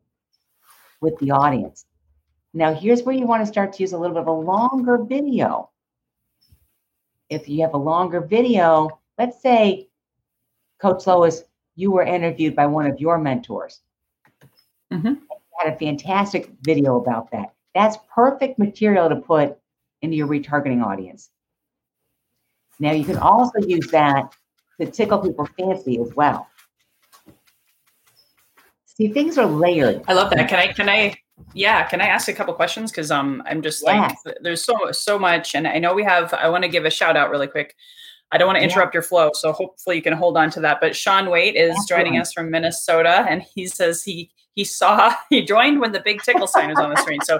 with 1.01 1.17
the 1.19 1.31
audience. 1.31 1.85
Now, 2.53 2.73
here's 2.73 3.03
where 3.03 3.15
you 3.15 3.27
want 3.27 3.43
to 3.43 3.51
start 3.51 3.73
to 3.73 3.83
use 3.83 3.93
a 3.93 3.97
little 3.97 4.15
bit 4.15 4.21
of 4.21 4.27
a 4.27 4.31
longer 4.31 4.97
video. 4.97 5.69
If 7.29 7.47
you 7.49 7.61
have 7.61 7.73
a 7.73 7.77
longer 7.77 8.21
video, 8.21 8.99
let's 9.17 9.41
say, 9.41 9.89
Coach 10.81 11.05
Lois, 11.05 11.43
you 11.75 11.91
were 11.91 12.03
interviewed 12.03 12.55
by 12.55 12.65
one 12.65 12.87
of 12.87 12.99
your 12.99 13.17
mentors. 13.17 13.81
Mm-hmm. 14.91 15.13
had 15.59 15.73
a 15.73 15.77
fantastic 15.77 16.51
video 16.61 16.97
about 16.99 17.29
that. 17.31 17.53
That's 17.75 17.97
perfect 18.13 18.57
material 18.57 19.09
to 19.09 19.17
put 19.17 19.57
into 20.01 20.15
your 20.15 20.27
retargeting 20.27 20.83
audience. 20.83 21.29
Now, 22.79 22.93
you 22.93 23.03
can 23.03 23.17
also 23.17 23.59
use 23.59 23.91
that 23.91 24.33
to 24.79 24.89
tickle 24.89 25.19
people's 25.19 25.49
fancy 25.57 25.99
as 25.99 26.13
well. 26.15 26.47
See, 28.97 29.09
things 29.09 29.37
are 29.37 29.45
layered. 29.45 30.01
I 30.07 30.13
love 30.13 30.31
that. 30.31 30.49
Can 30.49 30.57
I, 30.57 30.73
can 30.73 30.89
I, 30.89 31.15
yeah, 31.53 31.83
can 31.83 32.01
I 32.01 32.07
ask 32.07 32.27
a 32.27 32.33
couple 32.33 32.51
questions? 32.55 32.91
Cause 32.91 33.11
um, 33.11 33.43
I'm 33.45 33.61
just 33.61 33.83
yes. 33.85 34.15
like, 34.25 34.37
there's 34.41 34.63
so, 34.63 34.91
so 34.91 35.19
much. 35.19 35.53
And 35.53 35.67
I 35.67 35.77
know 35.77 35.93
we 35.93 36.03
have, 36.03 36.33
I 36.33 36.49
want 36.49 36.63
to 36.63 36.67
give 36.67 36.83
a 36.83 36.89
shout 36.89 37.15
out 37.15 37.29
really 37.29 37.45
quick. 37.45 37.75
I 38.31 38.39
don't 38.39 38.47
want 38.47 38.57
to 38.57 38.63
interrupt 38.63 38.95
yeah. 38.95 38.97
your 38.97 39.03
flow. 39.03 39.29
So 39.35 39.51
hopefully 39.51 39.97
you 39.97 40.01
can 40.01 40.13
hold 40.13 40.35
on 40.35 40.49
to 40.49 40.59
that. 40.61 40.79
But 40.81 40.95
Sean 40.95 41.29
Waite 41.29 41.55
is 41.55 41.77
joining 41.87 42.17
us 42.17 42.33
from 42.33 42.49
Minnesota 42.49 43.23
and 43.29 43.43
he 43.43 43.67
says 43.67 44.03
he, 44.03 44.31
he 44.55 44.63
saw, 44.63 45.13
he 45.29 45.43
joined 45.43 45.79
when 45.79 45.91
the 45.91 46.01
big 46.01 46.23
tickle 46.23 46.47
sign 46.47 46.69
was 46.69 46.79
on 46.79 46.89
the 46.89 46.97
screen. 46.97 47.21
So 47.21 47.39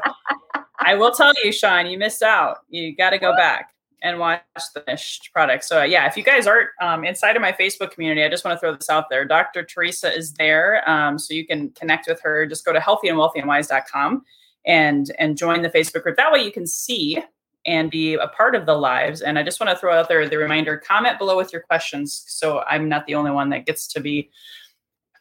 I 0.78 0.94
will 0.94 1.12
tell 1.12 1.34
you, 1.44 1.52
Sean, 1.52 1.88
you 1.88 1.98
missed 1.98 2.22
out. 2.22 2.60
You 2.70 2.96
got 2.96 3.10
to 3.10 3.18
go 3.18 3.36
back 3.36 3.72
and 4.04 4.20
watch 4.20 4.42
the 4.74 4.82
finished 4.82 5.32
product. 5.34 5.64
So 5.64 5.84
yeah, 5.84 6.08
if 6.08 6.16
you 6.16 6.24
guys 6.24 6.48
aren't 6.48 6.70
um, 6.82 7.04
inside 7.04 7.36
of 7.36 7.42
my 7.42 7.52
Facebook 7.52 7.92
community, 7.92 8.24
I 8.24 8.30
just 8.30 8.46
want 8.46 8.56
to 8.56 8.60
throw 8.60 8.76
this 8.76 8.90
out 8.90 9.10
there. 9.10 9.26
Dr. 9.26 9.64
Teresa 9.64 10.16
is 10.16 10.34
there, 10.34 10.88
um, 10.90 11.18
so 11.18 11.34
you 11.34 11.46
can 11.46 11.72
connect 11.72 12.08
with 12.08 12.22
her. 12.22 12.46
Just 12.46 12.66
go 12.66 12.74
to 12.74 12.80
healthyandwealthyandwise.com 12.80 14.24
and 14.66 15.12
and 15.18 15.38
join 15.38 15.62
the 15.62 15.70
Facebook 15.70 16.04
group. 16.04 16.18
That 16.18 16.32
way 16.32 16.44
you 16.44 16.52
can 16.52 16.68
see 16.68 17.24
and 17.66 17.92
be 17.92 18.14
a 18.14 18.28
part 18.28 18.56
of 18.56 18.66
the 18.66 18.76
lives. 18.76 19.22
And 19.22 19.38
I 19.38 19.44
just 19.44 19.60
want 19.60 19.70
to 19.72 19.78
throw 19.78 19.94
out 19.94 20.10
there 20.10 20.28
the 20.28 20.38
reminder: 20.38 20.78
comment 20.78 21.18
below 21.18 21.38
with 21.38 21.52
your 21.52 21.62
questions, 21.62 22.24
so 22.28 22.64
I'm 22.68 22.88
not 22.88 23.08
the 23.08 23.16
only 23.16 23.32
one 23.32 23.50
that 23.50 23.66
gets 23.66 23.88
to 23.88 24.00
be 24.00 24.30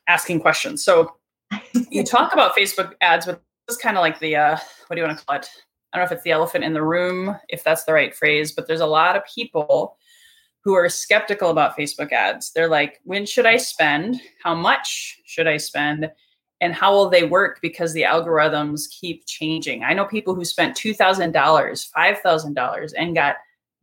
asking 0.09 0.41
questions. 0.41 0.85
So 0.85 1.17
you 1.91 2.05
talk 2.05 2.33
about 2.33 2.57
Facebook 2.57 2.95
ads, 3.01 3.27
but 3.27 3.43
this 3.67 3.77
is 3.77 3.83
kind 3.83 3.97
of 3.97 4.03
like 4.03 4.19
the 4.19 4.37
uh, 4.37 4.59
what 4.87 4.97
do 4.97 5.01
you 5.01 5.07
want 5.07 5.19
to 5.19 5.25
call 5.25 5.37
it? 5.37 5.49
I 5.93 5.99
don't 5.99 6.05
know 6.05 6.07
if 6.07 6.13
it's 6.13 6.25
the 6.25 6.33
elephant 6.33 6.65
in 6.65 6.73
the 6.73 6.83
room, 6.83 7.37
if 7.49 7.65
that's 7.65 7.85
the 7.85 7.93
right 7.93 8.15
phrase, 8.15 8.53
but 8.53 8.67
there's 8.67 8.81
a 8.81 8.87
lot 8.87 9.17
of 9.17 9.25
people 9.25 9.97
who 10.61 10.75
are 10.75 10.89
skeptical 10.89 11.51
about 11.51 11.77
Facebook 11.77 12.13
ads. 12.13 12.53
They're 12.53 12.69
like, 12.69 13.01
when 13.05 13.25
should 13.25 13.47
I 13.47 13.57
spend? 13.57 14.21
How 14.43 14.55
much 14.55 15.21
should 15.25 15.47
I 15.47 15.59
spend? 15.59 16.11
And 16.61 16.75
how 16.75 16.93
will 16.93 17.09
they 17.09 17.25
work 17.25 17.61
because 17.63 17.93
the 17.93 18.03
algorithms 18.03 18.91
keep 18.91 19.27
changing? 19.27 19.85
I 19.85 19.95
know 19.95 20.05
people 20.05 20.35
who 20.35 20.45
spent 20.45 20.77
$2,000, 20.77 21.33
$5,000 21.33 22.93
and 22.99 23.15
got 23.15 23.37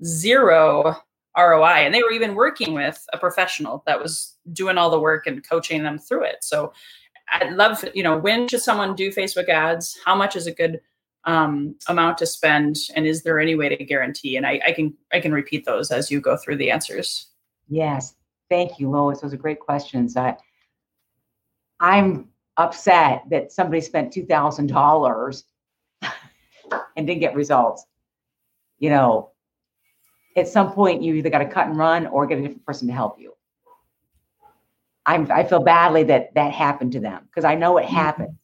zero 0.03 0.97
ROI. 1.37 1.85
And 1.85 1.93
they 1.93 2.03
were 2.03 2.11
even 2.11 2.35
working 2.35 2.73
with 2.73 3.05
a 3.13 3.17
professional 3.17 3.83
that 3.85 4.01
was 4.01 4.37
doing 4.51 4.77
all 4.77 4.89
the 4.89 4.99
work 4.99 5.25
and 5.25 5.47
coaching 5.47 5.83
them 5.83 5.97
through 5.97 6.23
it. 6.23 6.37
So 6.41 6.73
I'd 7.31 7.53
love, 7.53 7.83
you 7.93 8.03
know, 8.03 8.17
when 8.17 8.47
should 8.47 8.61
someone 8.61 8.95
do 8.95 9.11
Facebook 9.11 9.49
ads? 9.49 9.97
How 10.05 10.15
much 10.15 10.35
is 10.35 10.47
a 10.47 10.51
good 10.51 10.81
um, 11.25 11.75
amount 11.87 12.17
to 12.17 12.25
spend 12.25 12.75
and 12.95 13.05
is 13.05 13.23
there 13.23 13.39
any 13.39 13.55
way 13.55 13.69
to 13.69 13.83
guarantee? 13.83 14.37
And 14.37 14.45
I, 14.45 14.59
I 14.67 14.71
can 14.71 14.93
i 15.11 15.19
can 15.19 15.31
repeat 15.31 15.65
those 15.65 15.91
as 15.91 16.11
you 16.11 16.19
go 16.19 16.37
through 16.37 16.57
the 16.57 16.71
answers. 16.71 17.27
Yes. 17.67 18.15
Thank 18.49 18.79
you 18.79 18.89
lois. 18.89 19.21
Those 19.21 19.33
are 19.33 19.37
great 19.37 19.59
questions. 19.59 20.17
I, 20.17 20.35
i'm 21.79 22.29
upset 22.57 23.23
that 23.29 23.51
somebody 23.51 23.81
spent 23.81 24.13
$2000 24.13 25.43
and 26.95 27.07
didn't 27.07 27.19
get 27.19 27.35
results. 27.35 27.85
You 28.79 28.89
know 28.89 29.33
at 30.35 30.47
some 30.47 30.71
point 30.71 31.01
you 31.01 31.13
either 31.15 31.29
got 31.29 31.39
to 31.39 31.45
cut 31.45 31.67
and 31.67 31.77
run 31.77 32.07
or 32.07 32.25
get 32.25 32.39
a 32.39 32.41
different 32.41 32.65
person 32.65 32.87
to 32.87 32.93
help 32.93 33.19
you. 33.19 33.33
I'm, 35.05 35.29
i 35.31 35.43
feel 35.43 35.61
badly 35.61 36.03
that 36.03 36.33
that 36.35 36.53
happened 36.53 36.93
to 36.93 36.99
them 36.99 37.23
because 37.25 37.43
i 37.43 37.55
know 37.55 37.77
it 37.77 37.85
happened. 37.85 38.37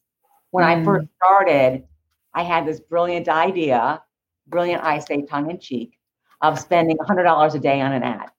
When 0.51 0.65
mm. 0.65 0.81
i 0.81 0.83
first 0.83 1.07
started 1.15 1.86
I 2.33 2.43
had 2.43 2.65
this 2.65 2.79
brilliant 2.79 3.27
idea, 3.27 4.01
brilliant, 4.48 4.83
I 4.83 5.00
say 5.00 5.24
tongue 5.24 5.50
in 5.50 5.59
cheek, 5.59 5.98
of 6.41 6.59
spending 6.59 6.98
$100 6.98 7.53
a 7.53 7.59
day 7.59 7.81
on 7.81 7.93
an 7.93 8.03
ad. 8.03 8.29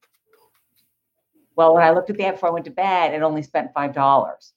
Well, 1.57 1.75
when 1.75 1.83
I 1.83 1.91
looked 1.91 2.11
at 2.11 2.19
that 2.19 2.33
before 2.33 2.49
I 2.49 2.53
went 2.53 2.65
to 2.67 2.71
bed, 2.71 3.13
it 3.13 3.23
only 3.23 3.43
spent 3.43 3.75
$5. 3.75 4.53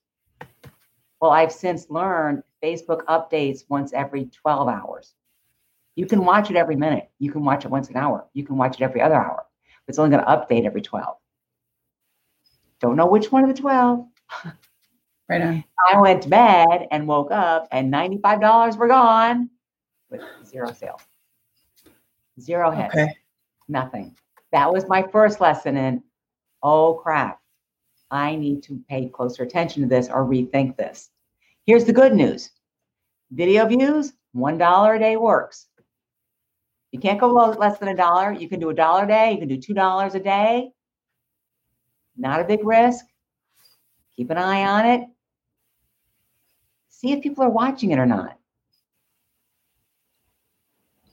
Well, 1.19 1.31
I've 1.31 1.51
since 1.51 1.89
learned 1.89 2.43
Facebook 2.63 3.03
updates 3.05 3.61
once 3.69 3.93
every 3.93 4.25
12 4.25 4.67
hours. 4.69 5.13
You 5.95 6.05
can 6.05 6.25
watch 6.25 6.49
it 6.49 6.55
every 6.55 6.75
minute. 6.75 7.09
You 7.19 7.31
can 7.31 7.43
watch 7.43 7.65
it 7.65 7.71
once 7.71 7.89
an 7.89 7.97
hour. 7.97 8.25
You 8.33 8.45
can 8.45 8.57
watch 8.57 8.79
it 8.79 8.83
every 8.83 9.01
other 9.01 9.15
hour. 9.15 9.45
It's 9.87 9.99
only 9.99 10.15
going 10.15 10.23
to 10.23 10.31
update 10.31 10.65
every 10.65 10.81
12. 10.81 11.15
Don't 12.79 12.95
know 12.95 13.05
which 13.05 13.31
one 13.31 13.43
of 13.43 13.53
the 13.53 13.61
12. 13.61 14.05
Right 15.33 15.41
on. 15.41 15.63
I 15.91 15.99
went 15.99 16.21
to 16.23 16.29
bed 16.29 16.87
and 16.91 17.07
woke 17.07 17.31
up 17.31 17.67
and 17.71 17.91
$95 17.91 18.77
were 18.77 18.87
gone 18.87 19.49
with 20.09 20.21
zero 20.45 20.71
sales. 20.71 21.01
Zero 22.39 22.71
hits. 22.71 22.93
Okay. 22.93 23.09
Nothing. 23.67 24.15
That 24.51 24.71
was 24.71 24.87
my 24.87 25.01
first 25.01 25.41
lesson 25.41 25.75
in, 25.75 26.03
oh 26.61 26.93
crap, 26.95 27.41
I 28.11 28.35
need 28.35 28.61
to 28.63 28.79
pay 28.87 29.09
closer 29.09 29.43
attention 29.43 29.81
to 29.81 29.89
this 29.89 30.07
or 30.07 30.25
rethink 30.25 30.77
this. 30.77 31.09
Here's 31.65 31.85
the 31.85 31.93
good 31.93 32.13
news. 32.13 32.51
Video 33.31 33.65
views, 33.65 34.13
$1 34.35 34.95
a 34.95 34.99
day 34.99 35.17
works. 35.17 35.67
You 36.91 36.99
can't 36.99 37.19
go 37.19 37.31
less 37.33 37.79
than 37.79 37.89
a 37.89 37.95
dollar. 37.95 38.31
You 38.31 38.47
can 38.47 38.59
do 38.59 38.69
a 38.69 38.73
dollar 38.75 39.05
a 39.05 39.07
day. 39.07 39.31
You 39.31 39.39
can 39.39 39.47
do 39.47 39.57
$2 39.57 40.13
a 40.13 40.19
day. 40.19 40.69
Not 42.15 42.39
a 42.39 42.43
big 42.43 42.63
risk. 42.63 43.05
Keep 44.15 44.29
an 44.29 44.37
eye 44.37 44.65
on 44.65 44.85
it 44.85 45.07
see 47.03 47.11
if 47.11 47.21
people 47.21 47.43
are 47.43 47.49
watching 47.49 47.91
it 47.91 47.99
or 47.99 48.05
not. 48.05 48.37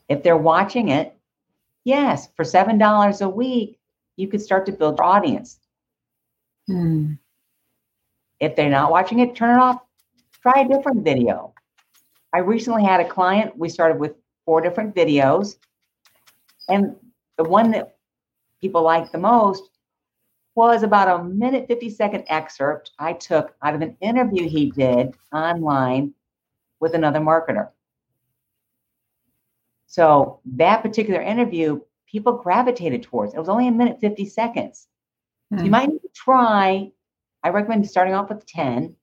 If 0.09 0.23
they're 0.23 0.37
watching 0.37 0.89
it, 0.89 1.17
yes, 1.85 2.29
for 2.37 2.45
$7 2.45 3.21
a 3.21 3.29
week, 3.29 3.79
you 4.17 4.29
could 4.29 4.41
start 4.41 4.67
to 4.67 4.73
build 4.73 4.99
your 4.99 5.05
audience. 5.05 5.59
Hmm. 6.69 7.15
If 8.39 8.55
they're 8.55 8.71
not 8.71 8.91
watching 8.91 9.19
it, 9.19 9.35
turn 9.35 9.57
it 9.57 9.61
off. 9.61 9.83
Try 10.43 10.63
a 10.63 10.69
different 10.69 11.05
video. 11.05 11.53
I 12.33 12.39
recently 12.39 12.85
had 12.85 13.01
a 13.01 13.09
client, 13.09 13.59
we 13.59 13.69
started 13.69 13.99
with 13.99 14.15
four 14.45 14.61
different 14.61 14.95
videos. 14.95 15.57
And 16.69 16.95
the 17.37 17.45
one 17.45 17.73
that 17.73 17.97
people 18.61 18.83
liked 18.83 19.11
the 19.11 19.19
most 19.19 19.70
was 20.55 20.83
about 20.83 21.21
a 21.21 21.25
minute 21.25 21.69
50 21.69 21.91
second 21.91 22.25
excerpt 22.29 22.93
I 22.99 23.13
took 23.13 23.55
out 23.63 23.75
of 23.75 23.83
an 23.83 23.97
interview 24.01 24.49
he 24.49 24.71
did 24.71 25.15
online 25.33 26.15
with 26.81 26.95
another 26.95 27.21
marketer. 27.21 27.69
So 29.87 30.41
that 30.57 30.83
particular 30.83 31.21
interview, 31.21 31.81
people 32.07 32.35
gravitated 32.35 33.03
towards. 33.03 33.35
It 33.35 33.39
was 33.39 33.49
only 33.49 33.69
a 33.69 33.73
minute 33.73 34.01
50 34.01 34.25
seconds. 34.27 34.89
Mm. 35.53 35.59
So 35.59 35.65
you 35.65 35.69
hmm. 35.69 35.73
might 35.73 35.91
try. 36.15 36.93
I 37.43 37.49
recommend 37.49 37.89
starting 37.89 38.15
off 38.15 38.29
with 38.29 38.47
10. 38.47 38.95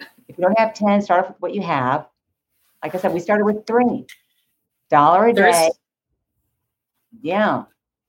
If 0.00 0.38
you 0.38 0.42
don't 0.42 0.58
have 0.58 0.74
10, 0.74 1.02
start 1.02 1.24
off 1.24 1.30
with 1.30 1.40
what 1.40 1.54
you 1.54 1.62
have. 1.62 2.08
like 2.82 2.94
I 2.94 2.98
said, 2.98 3.12
we 3.12 3.20
started 3.20 3.44
with 3.44 3.66
three 3.66 4.06
dollar 4.90 5.28
a 5.28 5.32
There's- 5.32 5.68
day. 5.68 5.70
Yeah. 7.22 7.64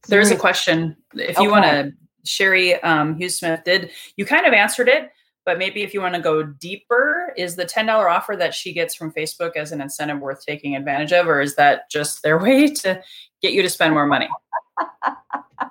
There's 0.08 0.32
a 0.32 0.36
question. 0.36 0.96
If 1.14 1.40
you 1.40 1.50
want 1.50 1.66
to, 1.66 1.92
Sherry 2.24 2.76
um, 2.82 3.18
Hughes 3.18 3.38
Smith 3.38 3.64
did, 3.64 3.92
you 4.18 4.26
kind 4.26 4.46
of 4.46 4.54
answered 4.54 4.88
it, 4.88 5.12
but 5.46 5.60
maybe 5.60 5.84
if 5.84 5.94
you 5.94 6.02
want 6.02 6.16
to 6.16 6.22
go 6.22 6.44
deeper, 6.44 7.34
is 7.38 7.56
the 7.56 7.66
$10 7.66 7.90
offer 8.10 8.36
that 8.36 8.54
she 8.54 8.74
gets 8.74 8.96
from 8.96 9.12
Facebook 9.12 9.56
as 9.56 9.72
an 9.72 9.82
incentive 9.82 10.20
worth 10.20 10.44
taking 10.46 10.76
advantage 10.76 11.14
of, 11.14 11.28
or 11.28 11.40
is 11.42 11.56
that 11.56 11.90
just 11.90 12.24
their 12.24 12.38
way 12.42 12.68
to 12.68 13.02
get 13.42 13.54
you 13.54 13.62
to 13.62 13.70
spend 13.70 13.94
more 13.94 14.08
money? 14.08 14.30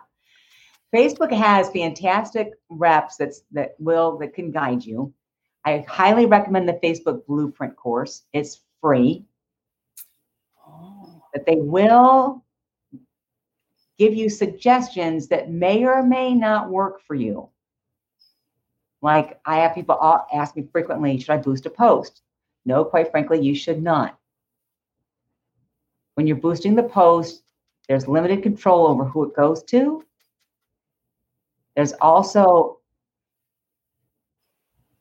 Facebook 0.94 1.32
has 1.32 1.68
fantastic 1.70 2.52
reps 2.70 3.16
that's 3.16 3.42
that 3.50 3.74
will 3.80 4.16
that 4.18 4.32
can 4.32 4.52
guide 4.52 4.84
you. 4.84 5.12
I 5.64 5.84
highly 5.88 6.26
recommend 6.26 6.68
the 6.68 6.74
Facebook 6.74 7.26
Blueprint 7.26 7.74
course. 7.74 8.22
It's 8.32 8.60
free. 8.80 9.24
Oh, 10.64 11.22
But 11.32 11.46
they 11.46 11.56
will 11.56 12.43
give 13.98 14.14
you 14.14 14.28
suggestions 14.28 15.28
that 15.28 15.50
may 15.50 15.84
or 15.84 16.02
may 16.02 16.34
not 16.34 16.70
work 16.70 17.00
for 17.00 17.14
you. 17.14 17.48
Like 19.02 19.38
I 19.44 19.56
have 19.58 19.74
people 19.74 20.26
ask 20.32 20.56
me 20.56 20.66
frequently, 20.72 21.18
should 21.18 21.30
I 21.30 21.36
boost 21.36 21.66
a 21.66 21.70
post? 21.70 22.22
No, 22.64 22.84
quite 22.84 23.10
frankly, 23.10 23.40
you 23.40 23.54
should 23.54 23.82
not. 23.82 24.18
When 26.14 26.26
you're 26.26 26.36
boosting 26.36 26.74
the 26.74 26.82
post, 26.82 27.42
there's 27.88 28.08
limited 28.08 28.42
control 28.42 28.86
over 28.86 29.04
who 29.04 29.24
it 29.24 29.36
goes 29.36 29.62
to. 29.64 30.04
There's 31.76 31.92
also 32.00 32.78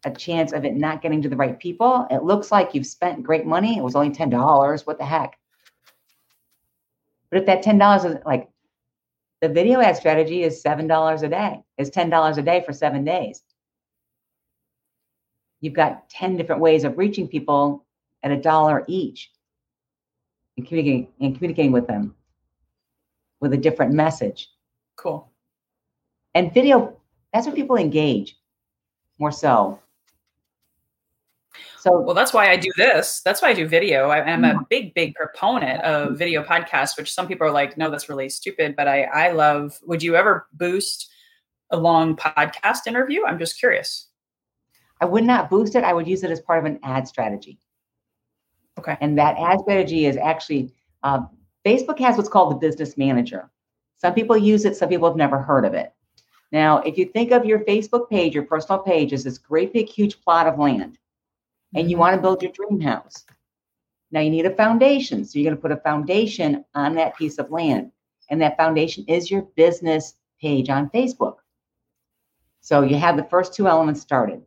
a 0.06 0.12
chance 0.12 0.52
of 0.52 0.66
it 0.66 0.76
not 0.76 1.02
getting 1.02 1.22
to 1.22 1.30
the 1.30 1.38
right 1.38 1.58
people. 1.58 2.06
It 2.12 2.24
looks 2.24 2.52
like 2.52 2.74
you've 2.74 2.86
spent 2.86 3.24
great 3.24 3.46
money. 3.46 3.78
It 3.78 3.84
was 3.84 3.96
only 3.96 4.10
$10. 4.10 4.86
What 4.86 4.98
the 4.98 5.06
heck? 5.06 5.38
But 7.30 7.40
if 7.40 7.46
that 7.46 7.64
$10 7.64 8.06
is 8.06 8.18
like 8.26 8.50
the 9.44 9.50
video 9.50 9.82
ad 9.82 9.98
strategy 9.98 10.44
is 10.44 10.64
$7 10.64 11.22
a 11.22 11.28
day, 11.28 11.60
is 11.78 11.92
$10 11.92 12.38
a 12.38 12.42
day 12.42 12.64
for 12.66 12.72
seven 12.72 13.04
days. 13.04 13.44
You've 15.60 15.74
got 15.74 16.10
10 16.10 16.38
different 16.38 16.62
ways 16.62 16.86
of 16.86 16.98
reaching 16.98 17.28
people 17.28 17.86
at 18.24 18.32
a 18.32 18.38
dollar 18.38 18.86
each 18.88 19.32
and 20.56 20.66
communicating 20.66 21.10
and 21.20 21.36
communicating 21.36 21.74
with 21.74 21.88
them 21.88 22.16
with 23.42 23.52
a 23.52 23.58
different 23.58 23.94
message. 23.94 24.50
cool. 24.96 25.30
And 26.34 26.54
video, 26.54 26.96
that's 27.34 27.46
where 27.46 27.54
people 27.54 27.76
engage 27.76 28.38
more 29.20 29.34
so. 29.34 29.78
So 31.84 32.00
Well, 32.00 32.16
that's 32.16 32.32
why 32.32 32.50
I 32.50 32.56
do 32.56 32.72
this. 32.78 33.20
That's 33.26 33.42
why 33.42 33.50
I 33.50 33.54
do 33.54 33.68
video. 33.68 34.08
I, 34.08 34.20
am 34.20 34.46
a 34.46 34.66
big, 34.70 34.94
big 34.94 35.16
proponent 35.16 35.82
of 35.84 36.18
video 36.18 36.42
podcasts, 36.42 36.96
which 36.98 37.12
some 37.12 37.28
people 37.28 37.46
are 37.46 37.52
like, 37.52 37.78
no, 37.78 37.90
that's 37.90 38.08
really 38.08 38.30
stupid. 38.30 38.78
But 38.78 38.88
I, 38.88 39.04
I 39.04 39.32
love. 39.34 39.78
Would 39.86 40.02
you 40.02 40.16
ever 40.16 40.48
boost 40.54 41.12
a 41.72 41.78
long 41.78 42.16
podcast 42.16 42.88
interview? 42.88 43.26
I'm 43.26 43.38
just 43.38 43.60
curious. 43.60 44.08
I 45.02 45.06
would 45.06 45.26
not 45.26 45.50
boost 45.50 45.76
it. 45.76 45.84
I 45.84 45.92
would 45.92 46.08
use 46.08 46.24
it 46.24 46.32
as 46.32 46.40
part 46.40 46.60
of 46.60 46.64
an 46.64 46.80
ad 46.84 47.06
strategy. 47.06 47.60
Okay. 48.80 48.96
And 49.02 49.18
that 49.18 49.36
ad 49.38 49.60
strategy 49.60 50.06
is 50.06 50.16
actually 50.16 50.74
uh, 51.04 51.24
Facebook 51.66 52.00
has 52.00 52.16
what's 52.16 52.30
called 52.30 52.54
the 52.54 52.66
business 52.66 52.98
manager. 52.98 53.52
Some 53.98 54.14
people 54.14 54.38
use 54.38 54.64
it, 54.64 54.78
some 54.78 54.88
people 54.88 55.10
have 55.10 55.18
never 55.18 55.38
heard 55.38 55.66
of 55.66 55.74
it. 55.74 55.92
Now, 56.54 56.78
if 56.78 56.98
you 56.98 57.08
think 57.08 57.32
of 57.32 57.44
your 57.44 57.60
Facebook 57.66 58.10
page, 58.10 58.34
your 58.34 58.44
personal 58.44 58.80
page 58.80 59.12
as 59.12 59.26
this 59.26 59.38
great 59.38 59.74
big 59.74 59.90
huge 59.90 60.22
plot 60.22 60.48
of 60.48 60.58
land, 60.58 60.98
and 61.76 61.90
you 61.90 61.98
want 61.98 62.16
to 62.16 62.22
build 62.22 62.42
your 62.42 62.52
dream 62.52 62.80
house. 62.80 63.26
Now 64.12 64.20
you 64.20 64.30
need 64.30 64.46
a 64.46 64.56
foundation. 64.56 65.26
So 65.26 65.40
you're 65.40 65.50
going 65.50 65.56
to 65.56 65.62
put 65.62 65.72
a 65.72 65.82
foundation 65.82 66.64
on 66.76 66.96
that 66.96 67.18
piece 67.18 67.40
of 67.40 67.52
land. 67.52 67.92
And 68.30 68.42
that 68.42 68.58
foundation 68.58 69.06
is 69.08 69.32
your 69.32 69.42
business 69.56 70.16
page 70.40 70.70
on 70.70 70.90
Facebook. 70.92 71.38
So 72.62 72.82
you 72.82 72.98
have 72.98 73.18
the 73.18 73.24
first 73.24 73.54
two 73.54 73.68
elements 73.68 74.02
started. 74.02 74.42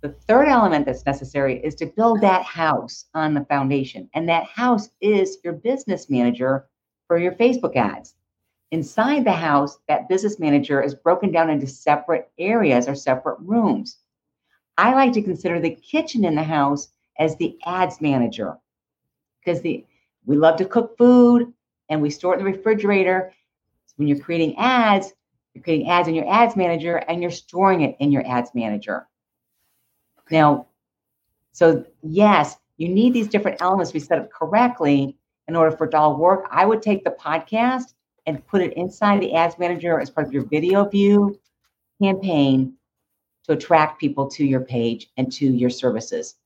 The 0.00 0.10
third 0.26 0.48
element 0.48 0.86
that's 0.86 1.04
necessary 1.04 1.62
is 1.62 1.74
to 1.76 1.86
build 1.86 2.22
that 2.22 2.42
house 2.44 3.06
on 3.14 3.34
the 3.34 3.44
foundation. 3.44 4.08
And 4.14 4.28
that 4.28 4.44
house 4.44 4.88
is 5.00 5.38
your 5.44 5.52
business 5.52 6.08
manager 6.08 6.68
for 7.06 7.18
your 7.18 7.32
Facebook 7.32 7.76
ads. 7.76 8.14
Inside 8.70 9.24
the 9.24 9.32
house, 9.32 9.78
that 9.88 10.08
business 10.08 10.38
manager 10.38 10.80
is 10.80 10.94
broken 10.94 11.32
down 11.32 11.50
into 11.50 11.66
separate 11.66 12.30
areas 12.38 12.88
or 12.88 12.94
separate 12.94 13.40
rooms. 13.40 13.98
I 14.80 14.94
like 14.94 15.12
to 15.12 15.22
consider 15.22 15.60
the 15.60 15.74
kitchen 15.74 16.24
in 16.24 16.34
the 16.34 16.42
house 16.42 16.88
as 17.18 17.36
the 17.36 17.58
ads 17.66 18.00
manager 18.00 18.56
because 19.38 19.60
the 19.60 19.84
we 20.24 20.38
love 20.38 20.56
to 20.56 20.64
cook 20.64 20.96
food 20.96 21.52
and 21.90 22.00
we 22.00 22.08
store 22.08 22.34
it 22.34 22.38
in 22.38 22.46
the 22.46 22.50
refrigerator. 22.50 23.30
So 23.84 23.92
when 23.96 24.08
you're 24.08 24.20
creating 24.20 24.56
ads, 24.56 25.12
you're 25.52 25.62
creating 25.62 25.90
ads 25.90 26.08
in 26.08 26.14
your 26.14 26.32
ads 26.32 26.56
manager 26.56 26.96
and 26.96 27.20
you're 27.20 27.30
storing 27.30 27.82
it 27.82 27.94
in 28.00 28.10
your 28.10 28.26
ads 28.26 28.52
manager. 28.54 29.06
Now, 30.30 30.68
so 31.52 31.84
yes, 32.02 32.56
you 32.78 32.88
need 32.88 33.12
these 33.12 33.28
different 33.28 33.60
elements 33.60 33.90
to 33.90 33.94
be 33.94 34.00
set 34.00 34.18
up 34.18 34.32
correctly 34.32 35.14
in 35.46 35.56
order 35.56 35.76
for 35.76 35.88
it 35.88 35.90
to 35.90 35.98
all 35.98 36.16
work. 36.16 36.46
I 36.50 36.64
would 36.64 36.80
take 36.80 37.04
the 37.04 37.10
podcast 37.10 37.92
and 38.24 38.46
put 38.46 38.62
it 38.62 38.72
inside 38.78 39.20
the 39.20 39.34
ads 39.34 39.58
manager 39.58 40.00
as 40.00 40.08
part 40.08 40.26
of 40.26 40.32
your 40.32 40.46
video 40.46 40.88
view 40.88 41.38
campaign 42.00 42.78
to 43.50 43.56
attract 43.56 44.00
people 44.00 44.28
to 44.30 44.44
your 44.44 44.60
page 44.60 45.10
and 45.16 45.32
to 45.32 45.46
your 45.46 45.70
services. 45.70 46.36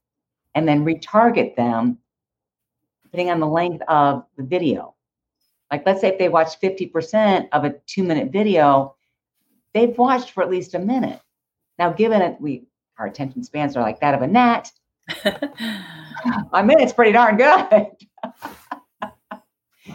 And 0.54 0.66
then 0.66 0.84
retarget 0.84 1.54
them 1.56 1.98
depending 3.02 3.30
on 3.30 3.40
the 3.40 3.46
length 3.46 3.82
of 3.88 4.24
the 4.36 4.42
video. 4.42 4.94
Like 5.70 5.84
let's 5.84 6.00
say 6.00 6.08
if 6.08 6.18
they 6.18 6.28
watch 6.28 6.60
50% 6.60 7.48
of 7.52 7.64
a 7.64 7.74
two 7.86 8.02
minute 8.02 8.32
video 8.32 8.96
they've 9.72 9.96
watched 9.98 10.30
for 10.30 10.42
at 10.42 10.50
least 10.50 10.74
a 10.74 10.78
minute. 10.78 11.20
Now 11.78 11.92
given 11.92 12.22
it 12.22 12.40
we 12.40 12.64
our 12.98 13.06
attention 13.06 13.42
spans 13.42 13.76
are 13.76 13.82
like 13.82 14.00
that 14.00 14.14
of 14.14 14.22
a 14.22 14.26
gnat. 14.26 14.70
A 16.54 16.64
minute's 16.64 16.94
pretty 16.94 17.12
darn 17.12 17.36
good. 17.36 17.86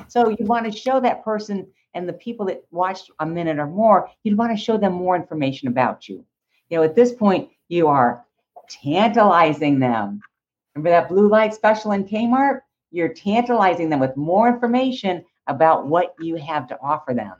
So 0.07 0.29
you 0.29 0.45
want 0.45 0.71
to 0.71 0.77
show 0.77 0.99
that 0.99 1.23
person 1.23 1.67
and 1.95 2.07
the 2.07 2.13
people 2.13 2.45
that 2.45 2.63
watched 2.69 3.09
a 3.19 3.25
minute 3.25 3.57
or 3.57 3.65
more 3.65 4.09
you'd 4.23 4.37
want 4.37 4.55
to 4.55 4.63
show 4.63 4.77
them 4.77 4.93
more 4.93 5.15
information 5.15 5.67
about 5.67 6.07
you 6.07 6.23
you 6.69 6.77
know, 6.77 6.83
at 6.83 6.95
this 6.95 7.11
point, 7.13 7.49
you 7.67 7.87
are 7.87 8.25
tantalizing 8.69 9.79
them. 9.79 10.21
Remember 10.75 10.89
that 10.89 11.09
blue 11.09 11.27
light 11.27 11.53
special 11.53 11.91
in 11.91 12.03
Kmart? 12.05 12.61
You're 12.91 13.13
tantalizing 13.13 13.89
them 13.89 13.99
with 13.99 14.15
more 14.15 14.47
information 14.47 15.23
about 15.47 15.87
what 15.87 16.15
you 16.19 16.35
have 16.35 16.67
to 16.67 16.79
offer 16.81 17.13
them. 17.13 17.33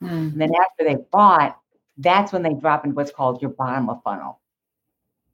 Hmm. 0.00 0.08
And 0.32 0.40
then 0.40 0.50
after 0.54 0.84
they've 0.84 1.10
bought, 1.10 1.58
that's 1.96 2.32
when 2.32 2.42
they 2.42 2.54
drop 2.54 2.84
into 2.84 2.94
what's 2.94 3.10
called 3.10 3.42
your 3.42 3.50
bottom 3.50 3.88
of 3.88 4.02
funnel. 4.02 4.40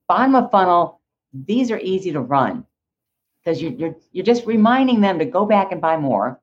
Bottom 0.08 0.34
of 0.34 0.50
funnel, 0.50 1.00
these 1.32 1.70
are 1.70 1.78
easy 1.78 2.12
to 2.12 2.20
run 2.20 2.64
because 3.42 3.60
you're, 3.60 3.72
you're, 3.72 3.96
you're 4.12 4.24
just 4.24 4.46
reminding 4.46 5.00
them 5.00 5.18
to 5.18 5.24
go 5.24 5.44
back 5.44 5.72
and 5.72 5.80
buy 5.80 5.96
more, 5.96 6.40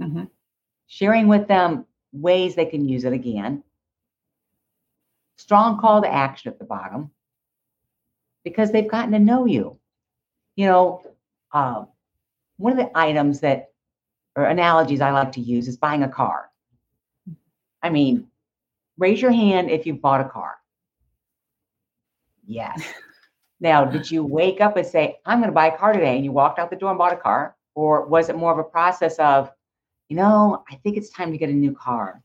Mhm. 0.00 0.28
sharing 0.86 1.28
with 1.28 1.46
them 1.46 1.86
ways 2.12 2.54
they 2.54 2.66
can 2.66 2.88
use 2.88 3.04
it 3.04 3.12
again 3.12 3.62
strong 5.36 5.80
call 5.80 6.02
to 6.02 6.12
action 6.12 6.52
at 6.52 6.58
the 6.58 6.64
bottom 6.64 7.10
because 8.44 8.70
they've 8.70 8.90
gotten 8.90 9.12
to 9.12 9.18
know 9.18 9.46
you. 9.46 9.78
You 10.56 10.66
know, 10.66 11.02
uh, 11.52 11.84
one 12.56 12.72
of 12.72 12.78
the 12.78 12.90
items 12.96 13.40
that 13.40 13.70
or 14.36 14.44
analogies 14.44 15.00
I 15.00 15.10
like 15.10 15.32
to 15.32 15.40
use 15.40 15.68
is 15.68 15.76
buying 15.76 16.02
a 16.02 16.08
car. 16.08 16.50
I 17.82 17.90
mean, 17.90 18.26
raise 18.98 19.20
your 19.20 19.30
hand 19.30 19.70
if 19.70 19.86
you 19.86 19.94
bought 19.94 20.20
a 20.20 20.28
car. 20.28 20.56
Yes. 22.46 22.82
now, 23.60 23.84
did 23.84 24.10
you 24.10 24.24
wake 24.24 24.60
up 24.60 24.76
and 24.76 24.86
say, 24.86 25.18
I'm 25.24 25.38
going 25.38 25.50
to 25.50 25.54
buy 25.54 25.68
a 25.68 25.76
car 25.76 25.92
today? 25.92 26.16
And 26.16 26.24
you 26.24 26.32
walked 26.32 26.58
out 26.58 26.70
the 26.70 26.76
door 26.76 26.90
and 26.90 26.98
bought 26.98 27.12
a 27.12 27.16
car? 27.16 27.56
Or 27.74 28.06
was 28.06 28.28
it 28.28 28.36
more 28.36 28.52
of 28.52 28.58
a 28.58 28.64
process 28.64 29.16
of, 29.18 29.50
you 30.08 30.16
know, 30.16 30.64
I 30.70 30.76
think 30.76 30.96
it's 30.96 31.10
time 31.10 31.32
to 31.32 31.38
get 31.38 31.50
a 31.50 31.52
new 31.52 31.74
car? 31.74 32.22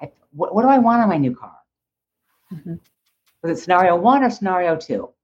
I, 0.00 0.10
what, 0.30 0.54
what 0.54 0.62
do 0.62 0.68
I 0.68 0.78
want 0.78 1.02
on 1.02 1.08
my 1.08 1.16
new 1.16 1.34
car? 1.34 1.56
Mhm. 2.50 2.80
Was 3.42 3.58
it 3.58 3.62
scenario 3.62 3.96
one 3.96 4.24
or 4.24 4.30
scenario 4.30 4.76
two? 4.76 5.14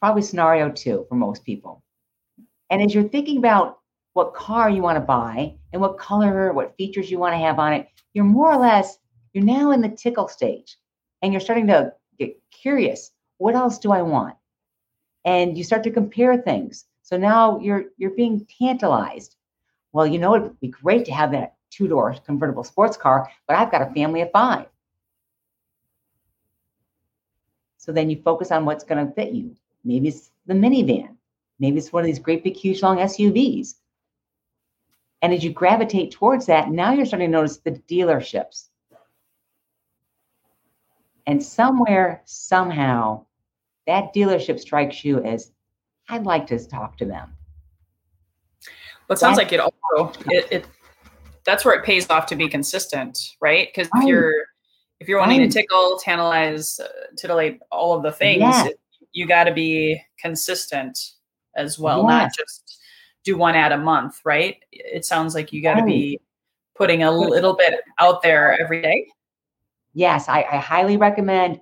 Probably 0.00 0.22
scenario 0.22 0.70
two 0.70 1.06
for 1.08 1.14
most 1.14 1.44
people. 1.44 1.82
And 2.70 2.82
as 2.82 2.94
you're 2.94 3.08
thinking 3.08 3.38
about 3.38 3.80
what 4.14 4.34
car 4.34 4.70
you 4.70 4.82
want 4.82 4.96
to 4.96 5.00
buy 5.00 5.56
and 5.72 5.80
what 5.80 5.98
color, 5.98 6.52
what 6.52 6.76
features 6.76 7.10
you 7.10 7.18
want 7.18 7.34
to 7.34 7.38
have 7.38 7.58
on 7.58 7.72
it, 7.74 7.88
you're 8.14 8.24
more 8.24 8.52
or 8.52 8.56
less, 8.58 8.98
you're 9.32 9.44
now 9.44 9.70
in 9.72 9.80
the 9.80 9.88
tickle 9.88 10.28
stage 10.28 10.78
and 11.22 11.32
you're 11.32 11.40
starting 11.40 11.66
to 11.68 11.94
get 12.18 12.36
curious. 12.50 13.12
What 13.38 13.54
else 13.54 13.78
do 13.78 13.92
I 13.92 14.02
want? 14.02 14.36
And 15.24 15.56
you 15.58 15.64
start 15.64 15.84
to 15.84 15.90
compare 15.90 16.36
things. 16.38 16.86
So 17.02 17.16
now 17.16 17.58
you're 17.60 17.86
you're 17.98 18.16
being 18.16 18.46
tantalized. 18.58 19.36
Well, 19.92 20.06
you 20.06 20.18
know, 20.18 20.36
it'd 20.36 20.60
be 20.60 20.68
great 20.68 21.04
to 21.06 21.12
have 21.12 21.32
that 21.32 21.56
two-door 21.72 22.14
convertible 22.24 22.64
sports 22.64 22.96
car, 22.96 23.28
but 23.48 23.56
I've 23.56 23.70
got 23.70 23.82
a 23.82 23.92
family 23.94 24.20
of 24.20 24.30
five. 24.30 24.66
So 27.78 27.90
then 27.90 28.08
you 28.10 28.22
focus 28.22 28.52
on 28.52 28.64
what's 28.64 28.84
going 28.84 29.04
to 29.04 29.12
fit 29.14 29.32
you. 29.32 29.56
Maybe 29.84 30.08
it's 30.08 30.30
the 30.46 30.54
minivan. 30.54 31.16
Maybe 31.58 31.78
it's 31.78 31.92
one 31.92 32.02
of 32.02 32.06
these 32.06 32.18
great 32.20 32.44
big, 32.44 32.54
huge, 32.54 32.82
long 32.82 32.98
SUVs. 32.98 33.74
And 35.22 35.32
as 35.32 35.42
you 35.42 35.50
gravitate 35.50 36.12
towards 36.12 36.46
that, 36.46 36.70
now 36.70 36.92
you're 36.92 37.06
starting 37.06 37.28
to 37.28 37.32
notice 37.32 37.58
the 37.58 37.72
dealerships. 37.72 38.68
And 41.26 41.42
somewhere, 41.42 42.22
somehow, 42.24 43.24
that 43.86 44.12
dealership 44.14 44.58
strikes 44.58 45.04
you 45.04 45.22
as, 45.22 45.52
I'd 46.08 46.24
like 46.24 46.48
to 46.48 46.58
talk 46.66 46.96
to 46.98 47.04
them. 47.04 47.32
Well, 49.08 49.14
it 49.14 49.18
sounds 49.18 49.36
that's, 49.36 49.50
like 49.50 49.52
it 49.52 49.60
also 49.60 50.20
it, 50.30 50.46
it 50.50 50.66
that's 51.44 51.64
where 51.64 51.74
it 51.74 51.84
pays 51.84 52.08
off 52.10 52.26
to 52.26 52.36
be 52.36 52.48
consistent, 52.48 53.18
right? 53.40 53.68
Because 53.68 53.90
if 53.94 54.04
you're 54.04 54.34
if 55.00 55.08
you're 55.08 55.18
wanting 55.18 55.40
to 55.40 55.48
tickle, 55.48 55.98
tantalize, 56.02 56.78
uh, 56.78 56.88
titillate 57.16 57.60
all 57.72 57.96
of 57.96 58.02
the 58.04 58.12
things, 58.12 58.44
it, 58.66 58.78
you 59.12 59.26
got 59.26 59.44
to 59.44 59.52
be 59.52 60.00
consistent 60.20 60.98
as 61.56 61.78
well, 61.78 61.98
yes. 61.98 62.08
not 62.08 62.30
just 62.38 62.78
do 63.24 63.36
one 63.36 63.54
ad 63.54 63.72
a 63.72 63.78
month, 63.78 64.20
right? 64.24 64.56
It 64.70 65.04
sounds 65.04 65.34
like 65.34 65.52
you 65.52 65.62
got 65.62 65.74
to 65.74 65.84
be 65.84 66.20
putting 66.74 67.02
a 67.02 67.10
little 67.10 67.54
bit 67.54 67.80
out 67.98 68.22
there 68.22 68.60
every 68.60 68.82
day. 68.82 69.06
Yes, 69.94 70.28
I, 70.28 70.42
I 70.42 70.56
highly 70.56 70.96
recommend 70.96 71.60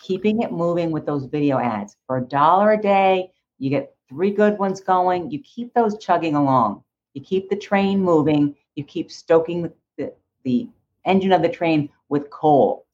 keeping 0.00 0.42
it 0.42 0.52
moving 0.52 0.90
with 0.90 1.06
those 1.06 1.26
video 1.26 1.58
ads. 1.58 1.96
For 2.06 2.18
a 2.18 2.22
dollar 2.22 2.72
a 2.72 2.80
day, 2.80 3.30
you 3.58 3.70
get 3.70 3.94
three 4.08 4.30
good 4.30 4.58
ones 4.58 4.80
going. 4.80 5.30
You 5.30 5.40
keep 5.40 5.72
those 5.74 5.98
chugging 5.98 6.34
along. 6.34 6.82
You 7.14 7.22
keep 7.22 7.48
the 7.48 7.56
train 7.56 8.00
moving. 8.00 8.54
You 8.74 8.84
keep 8.84 9.10
stoking 9.10 9.62
the, 9.62 9.72
the, 9.96 10.12
the 10.44 10.68
engine 11.04 11.32
of 11.32 11.42
the 11.42 11.48
train 11.48 11.88
with 12.08 12.30
coal. 12.30 12.86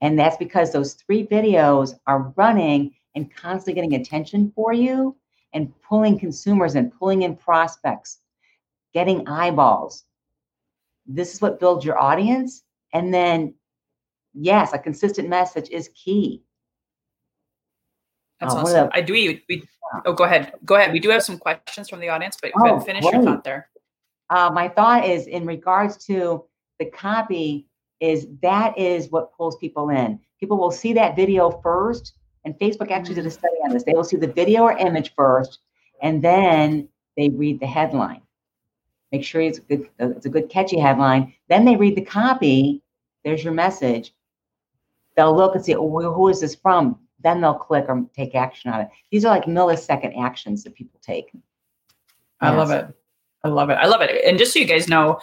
And 0.00 0.18
that's 0.18 0.36
because 0.36 0.72
those 0.72 0.94
three 0.94 1.26
videos 1.26 1.94
are 2.06 2.32
running 2.36 2.94
and 3.14 3.34
constantly 3.34 3.74
getting 3.74 4.00
attention 4.00 4.52
for 4.54 4.72
you 4.72 5.16
and 5.52 5.72
pulling 5.82 6.18
consumers 6.18 6.74
and 6.74 6.92
pulling 6.92 7.22
in 7.22 7.36
prospects, 7.36 8.18
getting 8.92 9.26
eyeballs. 9.28 10.04
This 11.06 11.32
is 11.34 11.40
what 11.40 11.60
builds 11.60 11.84
your 11.84 11.98
audience. 11.98 12.64
And 12.92 13.14
then, 13.14 13.54
yes, 14.34 14.72
a 14.72 14.78
consistent 14.78 15.28
message 15.28 15.70
is 15.70 15.90
key. 15.94 16.42
That's 18.40 18.54
uh, 18.54 18.58
awesome. 18.58 18.88
The, 18.88 18.96
I 18.96 19.00
do. 19.00 19.12
We, 19.12 19.44
we, 19.48 19.62
oh, 20.04 20.12
go 20.12 20.24
ahead. 20.24 20.52
Go 20.64 20.74
ahead. 20.74 20.92
We 20.92 21.00
do 21.00 21.10
have 21.10 21.22
some 21.22 21.38
questions 21.38 21.88
from 21.88 22.00
the 22.00 22.08
audience, 22.08 22.36
but 22.40 22.52
oh, 22.58 22.80
finish 22.80 23.02
great. 23.02 23.14
your 23.14 23.22
thought 23.22 23.44
there. 23.44 23.68
Uh, 24.30 24.50
my 24.52 24.68
thought 24.68 25.04
is 25.04 25.26
in 25.26 25.46
regards 25.46 26.04
to 26.06 26.44
the 26.78 26.86
copy 26.86 27.66
is 28.00 28.26
that 28.42 28.76
is 28.78 29.10
what 29.10 29.32
pulls 29.36 29.56
people 29.56 29.90
in. 29.90 30.18
People 30.40 30.58
will 30.58 30.70
see 30.70 30.92
that 30.94 31.16
video 31.16 31.50
first, 31.62 32.14
and 32.44 32.54
Facebook 32.58 32.90
actually 32.90 33.14
did 33.14 33.26
a 33.26 33.28
mm. 33.28 33.32
study 33.32 33.56
on 33.64 33.70
this. 33.70 33.84
They 33.84 33.94
will 33.94 34.04
see 34.04 34.16
the 34.16 34.26
video 34.26 34.62
or 34.62 34.76
image 34.76 35.14
first, 35.14 35.60
and 36.02 36.22
then 36.22 36.88
they 37.16 37.28
read 37.28 37.60
the 37.60 37.66
headline. 37.66 38.22
Make 39.12 39.24
sure 39.24 39.40
it's 39.40 39.58
a 39.58 39.62
good, 39.62 39.88
it's 39.98 40.26
a 40.26 40.30
good 40.30 40.48
catchy 40.48 40.78
headline. 40.78 41.34
Then 41.48 41.64
they 41.64 41.76
read 41.76 41.96
the 41.96 42.04
copy. 42.04 42.82
There's 43.24 43.44
your 43.44 43.52
message. 43.52 44.12
They'll 45.16 45.36
look 45.36 45.54
and 45.54 45.64
see, 45.64 45.72
who 45.72 46.28
is 46.28 46.40
this 46.40 46.56
from? 46.56 46.98
Then 47.20 47.40
they'll 47.40 47.54
click 47.54 47.86
or 47.88 48.04
take 48.14 48.34
action 48.34 48.72
on 48.72 48.80
it. 48.80 48.88
These 49.10 49.24
are 49.24 49.34
like 49.34 49.44
millisecond 49.44 50.20
actions 50.20 50.64
that 50.64 50.74
people 50.74 51.00
take. 51.00 51.30
I 52.40 52.50
yes. 52.50 52.58
love 52.58 52.70
it. 52.72 52.94
I 53.44 53.48
love 53.48 53.70
it. 53.70 53.74
I 53.74 53.86
love 53.86 54.00
it. 54.00 54.24
And 54.24 54.38
just 54.38 54.52
so 54.52 54.58
you 54.58 54.64
guys 54.64 54.88
know, 54.88 55.20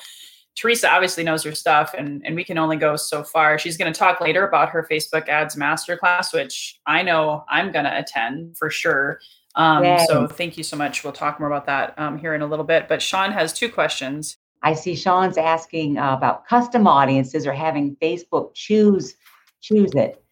Teresa 0.55 0.89
obviously 0.91 1.23
knows 1.23 1.43
her 1.43 1.55
stuff 1.55 1.93
and, 1.97 2.21
and 2.25 2.36
we 2.36 2.43
can 2.43 2.57
only 2.57 2.77
go 2.77 2.95
so 2.95 3.23
far. 3.23 3.57
She's 3.57 3.77
going 3.77 3.91
to 3.91 3.97
talk 3.97 4.21
later 4.21 4.47
about 4.47 4.69
her 4.69 4.88
Facebook 4.89 5.27
ads 5.27 5.55
masterclass, 5.55 6.34
which 6.34 6.79
I 6.86 7.01
know 7.01 7.45
I'm 7.49 7.71
going 7.71 7.86
to 7.86 7.97
attend 7.97 8.57
for 8.57 8.69
sure. 8.69 9.19
Um, 9.55 9.84
so 10.07 10.27
thank 10.27 10.57
you 10.57 10.63
so 10.63 10.77
much. 10.77 11.03
We'll 11.03 11.13
talk 11.13 11.39
more 11.39 11.49
about 11.49 11.65
that 11.65 11.93
um, 11.97 12.17
here 12.17 12.34
in 12.36 12.41
a 12.41 12.47
little 12.47 12.65
bit. 12.65 12.88
But 12.88 13.01
Sean 13.01 13.31
has 13.31 13.53
two 13.53 13.69
questions. 13.69 14.38
I 14.62 14.73
see 14.75 14.95
Sean's 14.95 15.38
asking 15.38 15.97
uh, 15.97 16.13
about 16.13 16.45
custom 16.45 16.86
audiences 16.86 17.47
or 17.47 17.53
having 17.53 17.95
Facebook 17.97 18.53
choose 18.53 19.15
choose 19.62 19.93
it. 19.93 20.23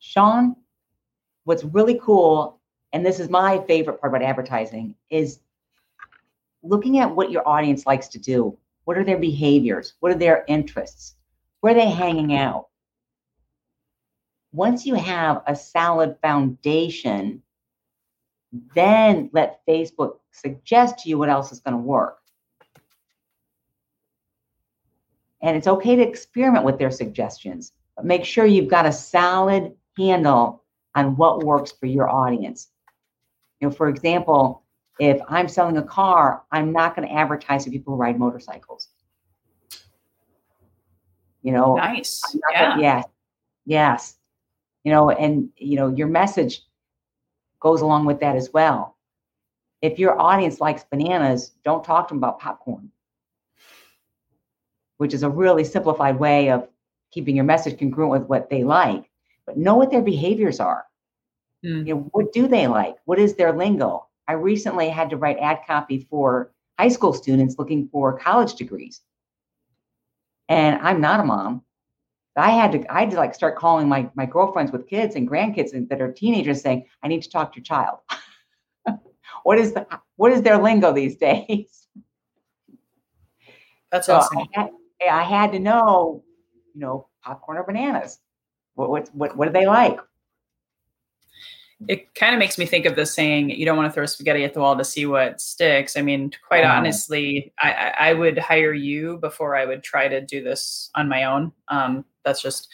Sean, 0.00 0.56
what's 1.44 1.64
really 1.64 1.98
cool, 2.02 2.60
and 2.92 3.06
this 3.06 3.20
is 3.20 3.30
my 3.30 3.62
favorite 3.66 4.00
part 4.00 4.12
about 4.12 4.26
advertising, 4.26 4.96
is 5.10 5.38
looking 6.62 6.98
at 6.98 7.14
what 7.14 7.30
your 7.30 7.46
audience 7.46 7.86
likes 7.86 8.08
to 8.08 8.18
do. 8.18 8.56
What 8.84 8.98
are 8.98 9.04
their 9.04 9.18
behaviors? 9.18 9.94
What 10.00 10.12
are 10.12 10.18
their 10.18 10.44
interests? 10.48 11.16
Where 11.60 11.72
are 11.72 11.76
they 11.76 11.90
hanging 11.90 12.34
out? 12.34 12.68
Once 14.52 14.84
you 14.84 14.94
have 14.94 15.42
a 15.46 15.56
solid 15.56 16.16
foundation, 16.20 17.42
then 18.74 19.30
let 19.32 19.64
Facebook 19.66 20.18
suggest 20.30 20.98
to 20.98 21.08
you 21.08 21.18
what 21.18 21.30
else 21.30 21.52
is 21.52 21.60
going 21.60 21.76
to 21.76 21.82
work. 21.82 22.18
And 25.40 25.56
it's 25.56 25.66
okay 25.66 25.96
to 25.96 26.02
experiment 26.02 26.64
with 26.64 26.78
their 26.78 26.90
suggestions, 26.90 27.72
but 27.96 28.04
make 28.04 28.24
sure 28.24 28.46
you've 28.46 28.68
got 28.68 28.86
a 28.86 28.92
solid 28.92 29.72
handle 29.96 30.62
on 30.94 31.16
what 31.16 31.42
works 31.42 31.72
for 31.72 31.86
your 31.86 32.08
audience. 32.08 32.68
You 33.60 33.68
know, 33.68 33.74
for 33.74 33.88
example, 33.88 34.61
if 34.98 35.20
I'm 35.28 35.48
selling 35.48 35.76
a 35.76 35.82
car, 35.82 36.42
I'm 36.50 36.72
not 36.72 36.94
going 36.94 37.08
to 37.08 37.14
advertise 37.14 37.64
to 37.64 37.70
people 37.70 37.94
who 37.94 38.00
ride 38.00 38.18
motorcycles. 38.18 38.88
You 41.42 41.52
know, 41.52 41.74
nice. 41.74 42.22
Yeah. 42.52 42.70
Gonna, 42.70 42.82
yes. 42.82 43.04
Yes. 43.64 44.16
You 44.84 44.92
know, 44.92 45.10
and 45.10 45.48
you 45.56 45.76
know, 45.76 45.88
your 45.88 46.08
message 46.08 46.62
goes 47.60 47.80
along 47.80 48.06
with 48.06 48.20
that 48.20 48.36
as 48.36 48.52
well. 48.52 48.96
If 49.80 49.98
your 49.98 50.20
audience 50.20 50.60
likes 50.60 50.84
bananas, 50.84 51.52
don't 51.64 51.82
talk 51.82 52.08
to 52.08 52.14
them 52.14 52.18
about 52.18 52.38
popcorn, 52.38 52.90
which 54.98 55.14
is 55.14 55.24
a 55.24 55.30
really 55.30 55.64
simplified 55.64 56.18
way 56.18 56.50
of 56.50 56.68
keeping 57.10 57.34
your 57.34 57.44
message 57.44 57.78
congruent 57.78 58.12
with 58.12 58.28
what 58.28 58.48
they 58.48 58.62
like. 58.62 59.10
But 59.46 59.58
know 59.58 59.74
what 59.74 59.90
their 59.90 60.02
behaviors 60.02 60.60
are. 60.60 60.84
Mm. 61.64 61.86
You 61.86 61.94
know, 61.94 62.00
what 62.12 62.32
do 62.32 62.46
they 62.46 62.68
like? 62.68 62.96
What 63.04 63.18
is 63.18 63.34
their 63.34 63.52
lingo? 63.52 64.06
I 64.28 64.34
recently 64.34 64.88
had 64.88 65.10
to 65.10 65.16
write 65.16 65.38
ad 65.38 65.60
copy 65.66 66.06
for 66.08 66.52
high 66.78 66.88
school 66.88 67.12
students 67.12 67.56
looking 67.58 67.88
for 67.88 68.18
college 68.18 68.54
degrees. 68.54 69.00
And 70.48 70.80
I'm 70.80 71.00
not 71.00 71.20
a 71.20 71.24
mom. 71.24 71.62
I 72.36 72.50
had 72.50 72.72
to 72.72 72.92
I 72.92 73.00
had 73.00 73.10
to 73.10 73.16
like 73.16 73.34
start 73.34 73.58
calling 73.58 73.88
my 73.88 74.08
my 74.14 74.24
girlfriends 74.24 74.72
with 74.72 74.88
kids 74.88 75.16
and 75.16 75.28
grandkids 75.28 75.88
that 75.88 76.00
are 76.00 76.10
teenagers 76.10 76.62
saying, 76.62 76.86
I 77.02 77.08
need 77.08 77.22
to 77.22 77.30
talk 77.30 77.52
to 77.52 77.58
your 77.58 77.64
child. 77.64 77.98
what 79.42 79.58
is 79.58 79.74
the 79.74 79.86
what 80.16 80.32
is 80.32 80.42
their 80.42 80.58
lingo 80.58 80.92
these 80.92 81.16
days? 81.16 81.88
That's 83.90 84.06
so 84.06 84.16
awesome. 84.16 84.38
I 84.38 84.46
had, 84.52 84.70
I 85.10 85.22
had, 85.22 85.52
to 85.52 85.58
know, 85.58 86.24
you 86.74 86.80
know, 86.80 87.08
popcorn 87.22 87.58
or 87.58 87.64
bananas. 87.64 88.18
What 88.74 88.88
what 88.88 89.10
what, 89.14 89.36
what 89.36 89.46
do 89.46 89.52
they 89.52 89.66
like? 89.66 89.98
It 91.88 92.14
kind 92.14 92.34
of 92.34 92.38
makes 92.38 92.58
me 92.58 92.66
think 92.66 92.86
of 92.86 92.96
the 92.96 93.06
saying, 93.06 93.50
you 93.50 93.64
don't 93.64 93.76
want 93.76 93.88
to 93.88 93.92
throw 93.92 94.06
spaghetti 94.06 94.44
at 94.44 94.54
the 94.54 94.60
wall 94.60 94.76
to 94.76 94.84
see 94.84 95.06
what 95.06 95.40
sticks. 95.40 95.96
I 95.96 96.02
mean, 96.02 96.32
quite 96.46 96.64
honestly, 96.64 97.52
I, 97.60 97.94
I, 97.98 98.12
would 98.14 98.38
hire 98.38 98.72
you 98.72 99.18
before 99.18 99.56
I 99.56 99.64
would 99.64 99.82
try 99.82 100.08
to 100.08 100.20
do 100.20 100.42
this 100.42 100.90
on 100.94 101.08
my 101.08 101.24
own. 101.24 101.52
Um, 101.68 102.04
that's 102.24 102.42
just 102.42 102.68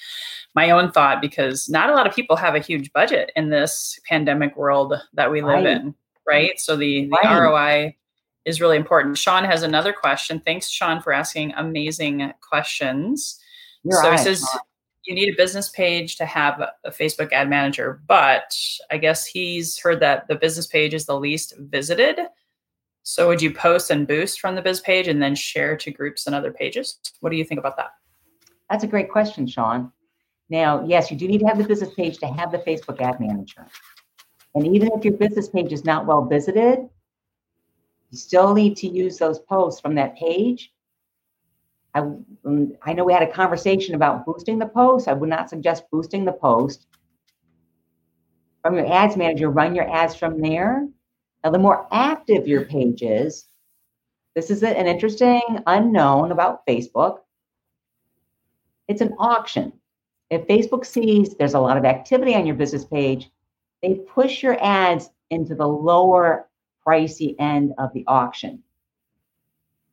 my 0.54 0.70
own 0.70 0.92
thought 0.92 1.20
because 1.20 1.68
not 1.68 1.90
a 1.90 1.94
lot 1.94 2.06
of 2.06 2.14
people 2.14 2.36
have 2.36 2.54
a 2.54 2.60
huge 2.60 2.92
budget 2.92 3.32
in 3.36 3.50
this 3.50 3.98
pandemic 4.08 4.56
world 4.56 4.94
that 5.14 5.30
we 5.30 5.40
live 5.40 5.64
right. 5.64 5.66
in, 5.66 5.94
right? 6.26 6.60
So 6.60 6.76
the, 6.76 7.06
the 7.06 7.18
right. 7.24 7.40
ROI 7.40 7.96
is 8.44 8.60
really 8.60 8.76
important. 8.76 9.18
Sean 9.18 9.44
has 9.44 9.62
another 9.62 9.92
question. 9.92 10.40
Thanks, 10.40 10.68
Sean, 10.68 11.00
for 11.00 11.12
asking 11.12 11.52
amazing 11.56 12.32
questions. 12.40 13.38
You're 13.84 14.02
so 14.02 14.10
right. 14.10 14.18
he 14.18 14.24
says, 14.24 14.44
you 15.04 15.14
need 15.14 15.32
a 15.32 15.36
business 15.36 15.68
page 15.70 16.16
to 16.16 16.26
have 16.26 16.60
a 16.60 16.90
Facebook 16.90 17.32
ad 17.32 17.48
manager, 17.48 18.02
but 18.06 18.54
I 18.90 18.98
guess 18.98 19.24
he's 19.24 19.78
heard 19.78 20.00
that 20.00 20.28
the 20.28 20.34
business 20.34 20.66
page 20.66 20.94
is 20.94 21.06
the 21.06 21.18
least 21.18 21.54
visited. 21.58 22.18
So 23.02 23.28
would 23.28 23.40
you 23.40 23.52
post 23.52 23.90
and 23.90 24.06
boost 24.06 24.40
from 24.40 24.54
the 24.54 24.62
biz 24.62 24.80
page 24.80 25.08
and 25.08 25.22
then 25.22 25.34
share 25.34 25.76
to 25.78 25.90
groups 25.90 26.26
and 26.26 26.34
other 26.34 26.52
pages? 26.52 26.98
What 27.20 27.30
do 27.30 27.36
you 27.36 27.44
think 27.44 27.58
about 27.58 27.76
that? 27.78 27.92
That's 28.68 28.84
a 28.84 28.88
great 28.88 29.10
question, 29.10 29.46
Sean. 29.46 29.92
Now, 30.50 30.84
yes, 30.84 31.10
you 31.10 31.16
do 31.16 31.26
need 31.26 31.40
to 31.40 31.46
have 31.46 31.58
the 31.58 31.64
business 31.64 31.94
page 31.94 32.18
to 32.18 32.26
have 32.26 32.52
the 32.52 32.58
Facebook 32.58 33.00
ad 33.00 33.18
manager. 33.20 33.66
And 34.54 34.66
even 34.74 34.90
if 34.92 35.04
your 35.04 35.14
business 35.14 35.48
page 35.48 35.72
is 35.72 35.84
not 35.84 36.06
well 36.06 36.24
visited, 36.24 36.88
you 38.10 38.18
still 38.18 38.54
need 38.54 38.76
to 38.78 38.88
use 38.88 39.18
those 39.18 39.38
posts 39.38 39.80
from 39.80 39.94
that 39.94 40.16
page 40.16 40.72
I, 41.98 42.48
um, 42.48 42.76
I 42.82 42.92
know 42.92 43.04
we 43.04 43.12
had 43.12 43.22
a 43.22 43.32
conversation 43.32 43.94
about 43.94 44.24
boosting 44.24 44.58
the 44.58 44.66
post. 44.66 45.08
I 45.08 45.12
would 45.12 45.28
not 45.28 45.50
suggest 45.50 45.90
boosting 45.90 46.24
the 46.24 46.32
post. 46.32 46.86
From 48.62 48.76
your 48.76 48.92
ads 48.92 49.16
manager, 49.16 49.50
run 49.50 49.74
your 49.74 49.90
ads 49.90 50.14
from 50.14 50.40
there. 50.40 50.86
Now, 51.42 51.50
the 51.50 51.58
more 51.58 51.86
active 51.92 52.46
your 52.46 52.64
page 52.64 53.02
is, 53.02 53.46
this 54.34 54.50
is 54.50 54.62
an 54.62 54.86
interesting 54.86 55.42
unknown 55.66 56.32
about 56.32 56.66
Facebook. 56.66 57.18
It's 58.88 59.00
an 59.00 59.14
auction. 59.18 59.72
If 60.30 60.46
Facebook 60.46 60.84
sees 60.84 61.34
there's 61.34 61.54
a 61.54 61.60
lot 61.60 61.76
of 61.76 61.84
activity 61.84 62.34
on 62.34 62.46
your 62.46 62.56
business 62.56 62.84
page, 62.84 63.30
they 63.82 63.94
push 63.94 64.42
your 64.42 64.62
ads 64.62 65.10
into 65.30 65.54
the 65.54 65.66
lower 65.66 66.48
pricey 66.86 67.34
end 67.38 67.72
of 67.78 67.92
the 67.92 68.04
auction. 68.06 68.62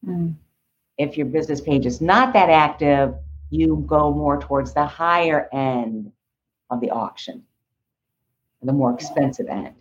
Mm. 0.06 0.36
If 0.98 1.18
your 1.18 1.26
business 1.28 1.62
page 1.62 1.86
is 1.86 2.02
not 2.02 2.34
that 2.34 2.50
active, 2.50 3.16
you 3.50 3.84
go 3.88 4.14
more 4.14 4.40
towards 4.40 4.74
the 4.74 4.86
higher 4.86 5.50
end 5.54 6.12
of 6.70 6.82
the 6.82 6.90
auction, 6.90 7.44
the 8.62 8.74
more 8.74 8.94
expensive 8.94 9.48
end. 9.48 9.76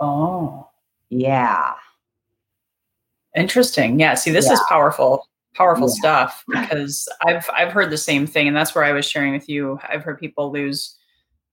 Oh, 0.00 0.68
yeah. 1.10 1.74
Interesting. 3.36 3.98
Yeah. 3.98 4.14
See, 4.14 4.30
this 4.30 4.46
yeah. 4.46 4.54
is 4.54 4.60
powerful, 4.68 5.28
powerful 5.54 5.88
yeah. 5.88 5.94
stuff 5.94 6.44
because 6.48 7.08
I've 7.22 7.48
I've 7.52 7.72
heard 7.72 7.90
the 7.90 7.98
same 7.98 8.26
thing, 8.26 8.48
and 8.48 8.56
that's 8.56 8.74
where 8.74 8.84
I 8.84 8.92
was 8.92 9.04
sharing 9.04 9.32
with 9.32 9.48
you. 9.48 9.78
I've 9.88 10.02
heard 10.02 10.18
people 10.18 10.52
lose 10.52 10.96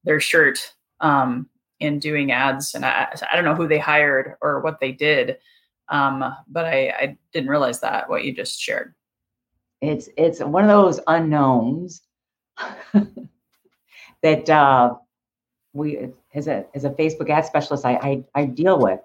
their 0.03 0.19
shirt 0.19 0.73
um, 0.99 1.49
in 1.79 1.99
doing 1.99 2.31
ads, 2.31 2.75
and 2.75 2.85
I 2.85 3.07
I 3.31 3.35
don't 3.35 3.45
know 3.45 3.55
who 3.55 3.67
they 3.67 3.79
hired 3.79 4.35
or 4.41 4.61
what 4.61 4.79
they 4.79 4.91
did, 4.91 5.37
um, 5.91 6.35
but 6.47 6.65
I 6.65 6.89
I 6.89 7.17
didn't 7.33 7.49
realize 7.49 7.79
that 7.81 8.09
what 8.09 8.23
you 8.23 8.33
just 8.33 8.59
shared. 8.59 8.95
It's 9.81 10.09
it's 10.17 10.39
one 10.39 10.63
of 10.63 10.69
those 10.69 10.99
unknowns 11.07 12.01
that 14.23 14.49
uh, 14.49 14.95
we 15.73 16.09
as 16.33 16.47
a 16.47 16.65
as 16.73 16.85
a 16.85 16.89
Facebook 16.91 17.29
ad 17.29 17.45
specialist 17.45 17.85
I, 17.85 17.93
I 17.95 18.23
I 18.41 18.45
deal 18.45 18.79
with 18.79 18.99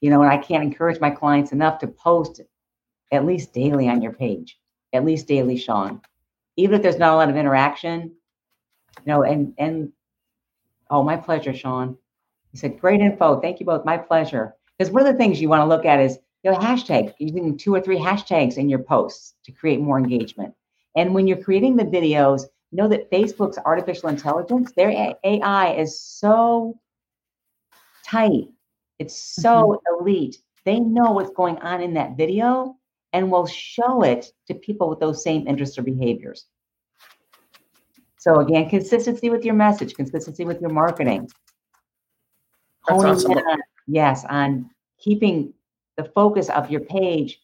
you 0.00 0.10
know, 0.10 0.22
and 0.22 0.30
I 0.30 0.36
can't 0.36 0.62
encourage 0.62 1.00
my 1.00 1.10
clients 1.10 1.52
enough 1.52 1.78
to 1.80 1.88
post 1.88 2.40
at 3.10 3.24
least 3.24 3.52
daily 3.52 3.88
on 3.88 4.02
your 4.02 4.12
page, 4.12 4.58
at 4.92 5.04
least 5.04 5.26
daily, 5.26 5.56
Sean. 5.56 6.00
Even 6.56 6.76
if 6.76 6.82
there's 6.82 6.98
not 6.98 7.14
a 7.14 7.16
lot 7.16 7.30
of 7.30 7.36
interaction, 7.36 8.12
you 8.98 9.06
know, 9.06 9.22
and 9.22 9.54
and 9.58 9.92
oh, 10.90 11.02
my 11.02 11.16
pleasure, 11.16 11.54
Sean. 11.54 11.96
He 12.52 12.58
said, 12.58 12.80
great 12.80 13.00
info. 13.00 13.40
Thank 13.40 13.60
you 13.60 13.66
both. 13.66 13.84
My 13.84 13.98
pleasure. 13.98 14.54
Because 14.76 14.90
one 14.92 15.06
of 15.06 15.12
the 15.12 15.18
things 15.18 15.40
you 15.40 15.48
want 15.48 15.60
to 15.60 15.66
look 15.66 15.84
at 15.84 16.00
is 16.00 16.18
you 16.42 16.50
know, 16.50 16.58
hashtag, 16.58 17.14
using 17.18 17.56
two 17.56 17.74
or 17.74 17.80
three 17.80 17.98
hashtags 17.98 18.56
in 18.56 18.68
your 18.68 18.78
posts 18.78 19.34
to 19.44 19.52
create 19.52 19.80
more 19.80 19.98
engagement. 19.98 20.54
And 20.96 21.14
when 21.14 21.26
you're 21.26 21.42
creating 21.42 21.76
the 21.76 21.84
videos, 21.84 22.42
know 22.72 22.88
that 22.88 23.10
Facebook's 23.10 23.58
artificial 23.64 24.08
intelligence, 24.08 24.72
their 24.76 25.16
AI 25.24 25.72
is 25.72 26.00
so 26.00 26.78
tight 28.04 28.48
it's 28.98 29.16
so 29.16 29.80
mm-hmm. 29.88 30.04
elite. 30.04 30.38
They 30.64 30.80
know 30.80 31.12
what's 31.12 31.30
going 31.30 31.58
on 31.58 31.80
in 31.80 31.94
that 31.94 32.16
video 32.16 32.76
and 33.12 33.30
will 33.30 33.46
show 33.46 34.02
it 34.02 34.26
to 34.46 34.54
people 34.54 34.88
with 34.88 35.00
those 35.00 35.22
same 35.22 35.46
interests 35.46 35.78
or 35.78 35.82
behaviors. 35.82 36.46
So 38.18 38.40
again, 38.40 38.68
consistency 38.68 39.30
with 39.30 39.44
your 39.44 39.54
message, 39.54 39.94
consistency 39.94 40.44
with 40.44 40.60
your 40.60 40.70
marketing. 40.70 41.28
That's 42.88 43.04
awesome. 43.04 43.32
on, 43.32 43.60
yes, 43.86 44.24
on 44.28 44.70
keeping 44.98 45.54
the 45.98 46.04
focus 46.14 46.48
of 46.48 46.70
your 46.70 46.80
page 46.80 47.40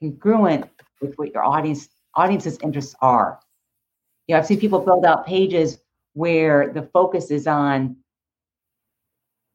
congruent 0.00 0.68
with 1.00 1.14
what 1.16 1.32
your 1.32 1.44
audience 1.44 1.88
audience's 2.14 2.58
interests 2.62 2.96
are. 3.00 3.38
You 4.26 4.34
know, 4.34 4.40
I've 4.40 4.46
seen 4.46 4.58
people 4.58 4.80
build 4.80 5.04
out 5.04 5.26
pages 5.26 5.78
where 6.14 6.72
the 6.72 6.82
focus 6.82 7.30
is 7.30 7.46
on 7.46 7.96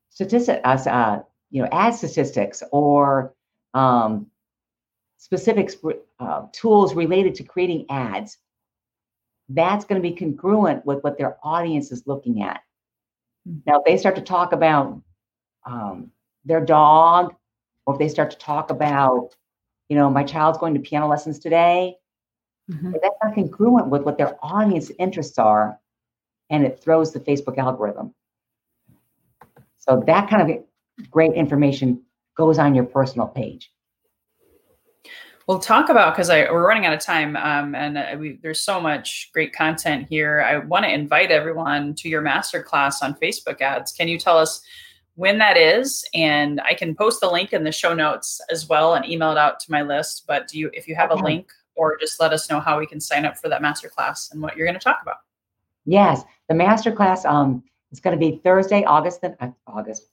statistics, 0.09 0.61
uh, 0.63 0.89
uh 0.89 1.21
you 1.49 1.61
know, 1.61 1.69
ad 1.71 1.95
statistics 1.95 2.63
or 2.71 3.33
um, 3.73 4.27
specific 5.17 5.71
uh, 6.19 6.43
tools 6.51 6.95
related 6.95 7.35
to 7.35 7.43
creating 7.43 7.85
ads, 7.89 8.37
that's 9.49 9.85
going 9.85 10.01
to 10.01 10.07
be 10.07 10.15
congruent 10.15 10.85
with 10.85 11.03
what 11.03 11.17
their 11.17 11.37
audience 11.43 11.91
is 11.91 12.03
looking 12.05 12.43
at. 12.43 12.61
Mm-hmm. 13.47 13.59
Now, 13.65 13.79
if 13.79 13.85
they 13.85 13.97
start 13.97 14.15
to 14.15 14.21
talk 14.21 14.53
about 14.53 15.01
um, 15.65 16.11
their 16.45 16.63
dog, 16.63 17.35
or 17.85 17.93
if 17.93 17.99
they 17.99 18.07
start 18.07 18.31
to 18.31 18.37
talk 18.37 18.69
about, 18.69 19.35
you 19.89 19.95
know, 19.95 20.09
my 20.09 20.23
child's 20.23 20.57
going 20.57 20.73
to 20.73 20.79
piano 20.79 21.07
lessons 21.07 21.39
today, 21.39 21.95
mm-hmm. 22.71 22.91
that's 23.01 23.15
not 23.23 23.35
congruent 23.35 23.87
with 23.87 24.03
what 24.03 24.17
their 24.17 24.37
audience 24.41 24.91
interests 24.99 25.37
are, 25.37 25.79
and 26.49 26.65
it 26.65 26.79
throws 26.79 27.11
the 27.11 27.19
Facebook 27.19 27.57
algorithm. 27.57 28.13
So 29.79 30.03
that 30.07 30.29
kind 30.29 30.49
of 30.49 31.09
great 31.11 31.33
information 31.33 32.01
goes 32.35 32.57
on 32.57 32.73
your 32.73 32.85
personal 32.85 33.27
page. 33.27 33.69
We'll 35.45 35.59
talk 35.59 35.89
about 35.89 36.15
because 36.15 36.29
we're 36.29 36.65
running 36.65 36.85
out 36.85 36.93
of 36.93 37.01
time, 37.01 37.35
um, 37.35 37.75
and 37.75 37.97
uh, 37.97 38.15
we, 38.17 38.39
there's 38.41 38.61
so 38.61 38.79
much 38.79 39.29
great 39.33 39.53
content 39.53 40.07
here. 40.09 40.41
I 40.41 40.59
want 40.59 40.85
to 40.85 40.91
invite 40.91 41.31
everyone 41.31 41.95
to 41.95 42.07
your 42.07 42.21
masterclass 42.21 43.03
on 43.03 43.15
Facebook 43.15 43.59
ads. 43.59 43.91
Can 43.91 44.07
you 44.07 44.17
tell 44.17 44.37
us 44.37 44.61
when 45.15 45.38
that 45.38 45.58
is? 45.58 46.06
And 46.13 46.62
I 46.62 46.73
can 46.73 46.95
post 46.95 47.21
the 47.21 47.30
link 47.30 47.54
in 47.54 47.63
the 47.63 47.71
show 47.71 47.93
notes 47.93 48.41
as 48.49 48.67
well 48.67 48.95
and 48.95 49.06
email 49.06 49.32
it 49.32 49.38
out 49.38 49.60
to 49.62 49.71
my 49.71 49.82
list. 49.82 50.26
But 50.28 50.47
do 50.47 50.60
you, 50.60 50.69
if 50.73 50.88
you 50.88 50.95
have 50.95 51.12
a 51.12 51.15
link, 51.15 51.52
or 51.76 51.97
just 51.97 52.19
let 52.19 52.34
us 52.34 52.49
know 52.49 52.60
how 52.60 52.80
we 52.80 52.86
can 52.86 52.99
sign 52.99 53.26
up 53.26 53.38
for 53.38 53.49
that 53.49 53.62
masterclass 53.62 54.32
and 54.32 54.41
what 54.41 54.56
you're 54.56 54.67
going 54.67 54.78
to 54.78 54.84
talk 54.84 54.99
about? 55.02 55.17
Yes, 55.86 56.23
the 56.47 56.56
masterclass 56.56 57.26
um, 57.26 57.63
is 57.91 57.99
going 57.99 58.17
to 58.17 58.19
be 58.19 58.39
Thursday, 58.43 58.84
August 58.84 59.21
the 59.21 59.36
uh, 59.39 59.49
August 59.67 60.08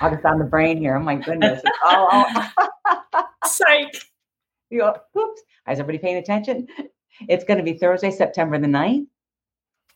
August 0.00 0.24
on 0.24 0.38
the 0.38 0.44
brain 0.44 0.76
here. 0.76 0.96
Oh 0.96 1.02
my 1.02 1.16
goodness. 1.16 1.62
oh, 1.84 2.48
oh. 3.14 3.24
Psych. 3.44 3.94
You 4.68 4.80
go, 4.80 4.96
oops. 5.18 5.40
Is 5.68 5.80
everybody 5.80 5.98
paying 5.98 6.16
attention? 6.16 6.68
It's 7.28 7.44
going 7.44 7.58
to 7.58 7.64
be 7.64 7.78
Thursday, 7.78 8.10
September 8.10 8.58
the 8.58 8.66
9th. 8.66 9.06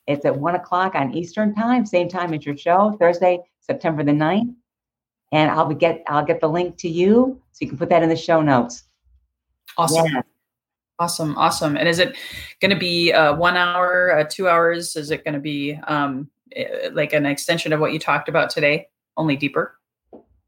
It's 0.06 0.24
at 0.24 0.36
one 0.36 0.54
o'clock 0.54 0.94
on 0.94 1.14
Eastern 1.14 1.54
time, 1.54 1.86
same 1.86 2.08
time 2.08 2.34
as 2.34 2.44
your 2.44 2.56
show, 2.56 2.96
Thursday, 3.00 3.40
September 3.60 4.02
the 4.04 4.12
9th. 4.12 4.54
And 5.32 5.50
I'll 5.50 5.66
be 5.66 5.74
get 5.74 6.04
I'll 6.06 6.24
get 6.24 6.40
the 6.40 6.48
link 6.48 6.76
to 6.78 6.88
you 6.88 7.40
so 7.52 7.58
you 7.64 7.68
can 7.68 7.78
put 7.78 7.88
that 7.88 8.02
in 8.02 8.08
the 8.08 8.16
show 8.16 8.42
notes. 8.42 8.84
Awesome. 9.76 10.06
Yeah. 10.06 10.22
Awesome, 11.00 11.36
awesome. 11.36 11.76
And 11.76 11.88
is 11.88 11.98
it 11.98 12.16
going 12.60 12.70
to 12.70 12.78
be 12.78 13.12
uh, 13.12 13.34
one 13.34 13.56
hour, 13.56 14.16
uh, 14.16 14.24
two 14.30 14.48
hours? 14.48 14.94
Is 14.94 15.10
it 15.10 15.24
going 15.24 15.34
to 15.34 15.40
be 15.40 15.74
um, 15.88 16.30
eh, 16.54 16.90
like 16.92 17.12
an 17.12 17.26
extension 17.26 17.72
of 17.72 17.80
what 17.80 17.92
you 17.92 17.98
talked 17.98 18.28
about 18.28 18.48
today? 18.48 18.86
only 19.16 19.36
deeper? 19.36 19.78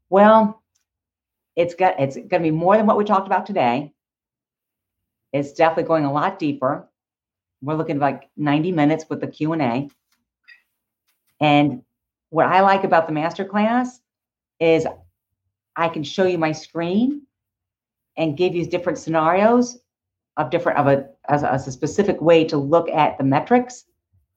Well, 0.09 0.61
it's 1.55 1.75
got 1.75 1.99
it's 1.99 2.15
going 2.15 2.29
to 2.29 2.39
be 2.39 2.51
more 2.51 2.77
than 2.77 2.85
what 2.85 2.97
we 2.97 3.03
talked 3.03 3.27
about 3.27 3.45
today. 3.45 3.93
It's 5.33 5.53
definitely 5.53 5.83
going 5.83 6.05
a 6.05 6.13
lot 6.13 6.39
deeper. 6.39 6.86
We're 7.61 7.75
looking 7.75 7.99
like 7.99 8.29
90 8.37 8.71
minutes 8.71 9.05
with 9.09 9.21
the 9.21 9.27
Q&A. 9.27 9.89
And 11.39 11.81
what 12.29 12.47
I 12.47 12.61
like 12.61 12.83
about 12.83 13.07
the 13.07 13.13
masterclass 13.13 13.99
is 14.59 14.85
I 15.75 15.89
can 15.89 16.03
show 16.03 16.25
you 16.25 16.37
my 16.37 16.51
screen 16.51 17.23
and 18.17 18.37
give 18.37 18.55
you 18.55 18.65
different 18.65 18.97
scenarios 18.97 19.77
of 20.37 20.49
different 20.49 20.79
of 20.79 20.87
a 20.87 21.09
as, 21.29 21.43
a 21.43 21.51
as 21.51 21.67
a 21.67 21.71
specific 21.71 22.21
way 22.21 22.43
to 22.45 22.57
look 22.57 22.89
at 22.89 23.17
the 23.17 23.23
metrics 23.23 23.85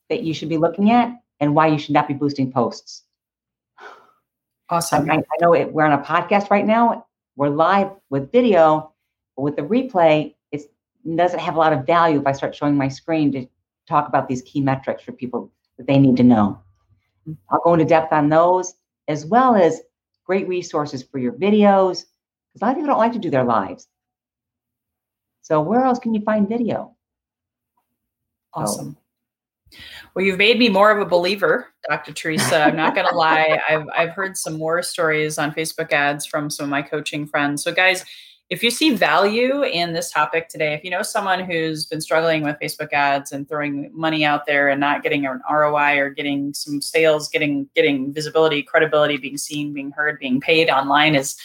that 0.08 0.22
you 0.22 0.34
should 0.34 0.48
be 0.48 0.56
looking 0.56 0.90
at 0.90 1.12
and 1.40 1.54
why 1.54 1.66
you 1.66 1.78
should 1.78 1.94
not 1.94 2.08
be 2.08 2.14
boosting 2.14 2.52
posts. 2.52 3.04
Awesome. 4.68 5.10
I, 5.10 5.16
I 5.16 5.22
know 5.40 5.54
it, 5.54 5.72
we're 5.72 5.84
on 5.84 5.98
a 5.98 6.02
podcast 6.02 6.50
right 6.50 6.66
now. 6.66 7.06
We're 7.36 7.48
live 7.48 7.90
with 8.08 8.30
video, 8.30 8.92
but 9.36 9.42
with 9.42 9.56
the 9.56 9.62
replay, 9.62 10.34
doesn't 11.16 11.38
have 11.38 11.56
a 11.56 11.58
lot 11.58 11.72
of 11.72 11.86
value 11.86 12.20
if 12.20 12.26
I 12.26 12.32
start 12.32 12.54
showing 12.54 12.76
my 12.76 12.88
screen 12.88 13.32
to 13.32 13.46
talk 13.88 14.08
about 14.08 14.28
these 14.28 14.42
key 14.42 14.60
metrics 14.60 15.02
for 15.02 15.12
people 15.12 15.52
that 15.78 15.86
they 15.86 15.98
need 15.98 16.16
to 16.18 16.22
know. 16.22 16.60
Mm-hmm. 17.26 17.32
I'll 17.50 17.60
go 17.60 17.72
into 17.74 17.84
depth 17.84 18.12
on 18.12 18.28
those 18.28 18.74
as 19.08 19.26
well 19.26 19.56
as 19.56 19.80
great 20.24 20.46
resources 20.48 21.02
for 21.02 21.18
your 21.18 21.32
videos 21.32 22.04
because 22.52 22.62
a 22.62 22.64
lot 22.64 22.70
of 22.70 22.76
people 22.76 22.88
don't 22.88 22.98
like 22.98 23.12
to 23.12 23.18
do 23.18 23.30
their 23.30 23.44
lives. 23.44 23.88
So 25.42 25.60
where 25.60 25.84
else 25.84 25.98
can 25.98 26.14
you 26.14 26.20
find 26.20 26.48
video? 26.48 26.96
Awesome. 28.54 28.96
Well, 30.14 30.24
you've 30.24 30.38
made 30.38 30.58
me 30.58 30.68
more 30.68 30.90
of 30.90 30.98
a 30.98 31.08
believer, 31.08 31.68
Dr. 31.88 32.12
Teresa. 32.12 32.64
I'm 32.64 32.76
not 32.76 32.94
going 32.94 33.06
to 33.10 33.14
lie. 33.14 33.60
I've, 33.68 33.86
I've 33.96 34.10
heard 34.10 34.36
some 34.36 34.58
more 34.58 34.82
stories 34.82 35.38
on 35.38 35.52
Facebook 35.52 35.92
ads 35.92 36.26
from 36.26 36.50
some 36.50 36.64
of 36.64 36.70
my 36.70 36.82
coaching 36.82 37.26
friends. 37.26 37.62
So, 37.62 37.72
guys, 37.72 38.04
if 38.50 38.64
you 38.64 38.70
see 38.70 38.90
value 38.94 39.62
in 39.62 39.92
this 39.92 40.10
topic 40.10 40.48
today, 40.48 40.74
if 40.74 40.82
you 40.82 40.90
know 40.90 41.02
someone 41.02 41.44
who's 41.44 41.86
been 41.86 42.00
struggling 42.00 42.42
with 42.42 42.56
Facebook 42.60 42.92
ads 42.92 43.30
and 43.30 43.48
throwing 43.48 43.90
money 43.94 44.24
out 44.24 44.44
there 44.44 44.68
and 44.68 44.80
not 44.80 45.04
getting 45.04 45.24
an 45.24 45.40
ROI 45.48 45.98
or 45.98 46.10
getting 46.10 46.52
some 46.52 46.82
sales, 46.82 47.28
getting 47.28 47.68
getting 47.76 48.12
visibility, 48.12 48.62
credibility, 48.62 49.16
being 49.16 49.38
seen, 49.38 49.72
being 49.72 49.92
heard, 49.92 50.18
being 50.18 50.40
paid 50.40 50.68
online 50.68 51.14
is 51.14 51.36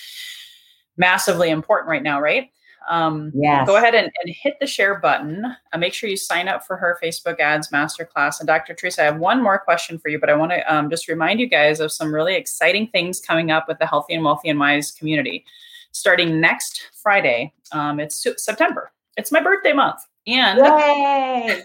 massively 0.97 1.51
important 1.51 1.89
right 1.89 2.01
now, 2.01 2.19
right? 2.19 2.49
Um, 2.89 3.31
yes. 3.35 3.67
Go 3.67 3.77
ahead 3.77 3.95
and, 3.95 4.11
and 4.23 4.35
hit 4.35 4.57
the 4.59 4.67
share 4.67 4.99
button. 4.99 5.45
Uh, 5.73 5.77
make 5.77 5.93
sure 5.93 6.09
you 6.09 6.17
sign 6.17 6.47
up 6.47 6.65
for 6.65 6.77
her 6.77 6.97
Facebook 7.03 7.39
ads 7.39 7.69
masterclass. 7.69 8.39
And 8.39 8.47
Dr. 8.47 8.73
Teresa, 8.73 9.01
I 9.01 9.05
have 9.05 9.17
one 9.17 9.41
more 9.41 9.57
question 9.57 9.97
for 9.97 10.09
you, 10.09 10.19
but 10.19 10.29
I 10.29 10.35
want 10.35 10.51
to 10.51 10.73
um, 10.73 10.89
just 10.89 11.07
remind 11.07 11.39
you 11.39 11.47
guys 11.47 11.79
of 11.79 11.91
some 11.91 12.13
really 12.13 12.35
exciting 12.35 12.87
things 12.87 13.19
coming 13.19 13.49
up 13.49 13.67
with 13.67 13.79
the 13.79 13.87
Healthy 13.87 14.13
and 14.13 14.23
Wealthy 14.23 14.49
and 14.49 14.59
Wise 14.59 14.91
community. 14.91 15.45
Starting 15.95 16.41
next 16.41 16.89
Friday, 17.01 17.53
um, 17.71 18.01
it's 18.01 18.27
September. 18.35 18.91
It's 19.15 19.31
my 19.31 19.39
birthday 19.41 19.71
month. 19.71 20.01
And 20.27 20.59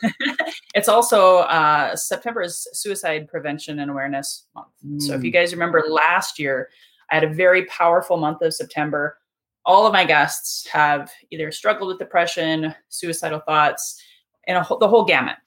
it's 0.77 0.89
also 0.89 1.39
uh, 1.39 1.97
September 1.97 2.41
is 2.41 2.69
Suicide 2.73 3.27
Prevention 3.27 3.81
and 3.81 3.91
Awareness 3.91 4.47
Month. 4.55 4.69
Mm. 4.87 5.03
So 5.03 5.15
if 5.15 5.25
you 5.25 5.31
mm. 5.31 5.35
guys 5.35 5.53
remember 5.53 5.83
last 5.89 6.39
year, 6.39 6.69
I 7.11 7.17
had 7.17 7.25
a 7.25 7.35
very 7.35 7.65
powerful 7.65 8.19
month 8.19 8.41
of 8.43 8.55
September. 8.55 9.19
All 9.65 9.85
of 9.85 9.93
my 9.93 10.05
guests 10.05 10.65
have 10.69 11.11
either 11.33 11.51
struggled 11.51 11.89
with 11.89 11.99
depression, 11.99 12.73
suicidal 12.89 13.41
thoughts, 13.41 14.01
and 14.47 14.57
a, 14.57 14.77
the 14.79 14.87
whole 14.87 15.05
gamut. 15.05 15.39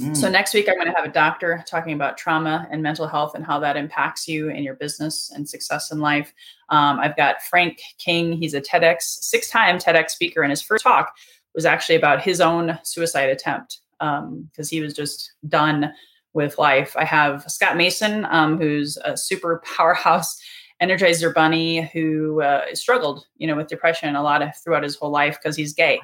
Mm. 0.00 0.16
So 0.16 0.30
next 0.30 0.54
week 0.54 0.68
I'm 0.68 0.76
going 0.76 0.86
to 0.86 0.94
have 0.96 1.04
a 1.04 1.12
doctor 1.12 1.62
talking 1.66 1.92
about 1.92 2.16
trauma 2.16 2.66
and 2.70 2.82
mental 2.82 3.06
health 3.06 3.34
and 3.34 3.44
how 3.44 3.58
that 3.60 3.76
impacts 3.76 4.26
you 4.26 4.48
in 4.48 4.62
your 4.62 4.74
business 4.74 5.30
and 5.34 5.48
success 5.48 5.92
in 5.92 6.00
life. 6.00 6.32
Um, 6.70 6.98
I've 6.98 7.16
got 7.16 7.42
Frank 7.42 7.80
King. 7.98 8.32
He's 8.32 8.54
a 8.54 8.60
TEDx 8.60 9.02
six-time 9.02 9.78
TEDx 9.78 10.10
speaker, 10.10 10.42
and 10.42 10.50
his 10.50 10.62
first 10.62 10.84
talk 10.84 11.14
was 11.54 11.66
actually 11.66 11.96
about 11.96 12.22
his 12.22 12.40
own 12.40 12.78
suicide 12.82 13.28
attempt 13.28 13.80
because 13.98 14.22
um, 14.22 14.68
he 14.70 14.80
was 14.80 14.94
just 14.94 15.32
done 15.48 15.92
with 16.32 16.58
life. 16.58 16.96
I 16.96 17.04
have 17.04 17.44
Scott 17.50 17.76
Mason, 17.76 18.24
um, 18.30 18.58
who's 18.58 18.96
a 19.04 19.16
super 19.16 19.62
powerhouse 19.76 20.40
Energizer 20.82 21.32
Bunny 21.32 21.82
who 21.92 22.42
uh, 22.42 22.74
struggled, 22.74 23.26
you 23.36 23.46
know, 23.46 23.54
with 23.54 23.68
depression 23.68 24.16
a 24.16 24.22
lot 24.22 24.42
of, 24.42 24.50
throughout 24.56 24.82
his 24.82 24.96
whole 24.96 25.10
life 25.10 25.38
because 25.40 25.56
he's 25.56 25.72
gay, 25.72 26.00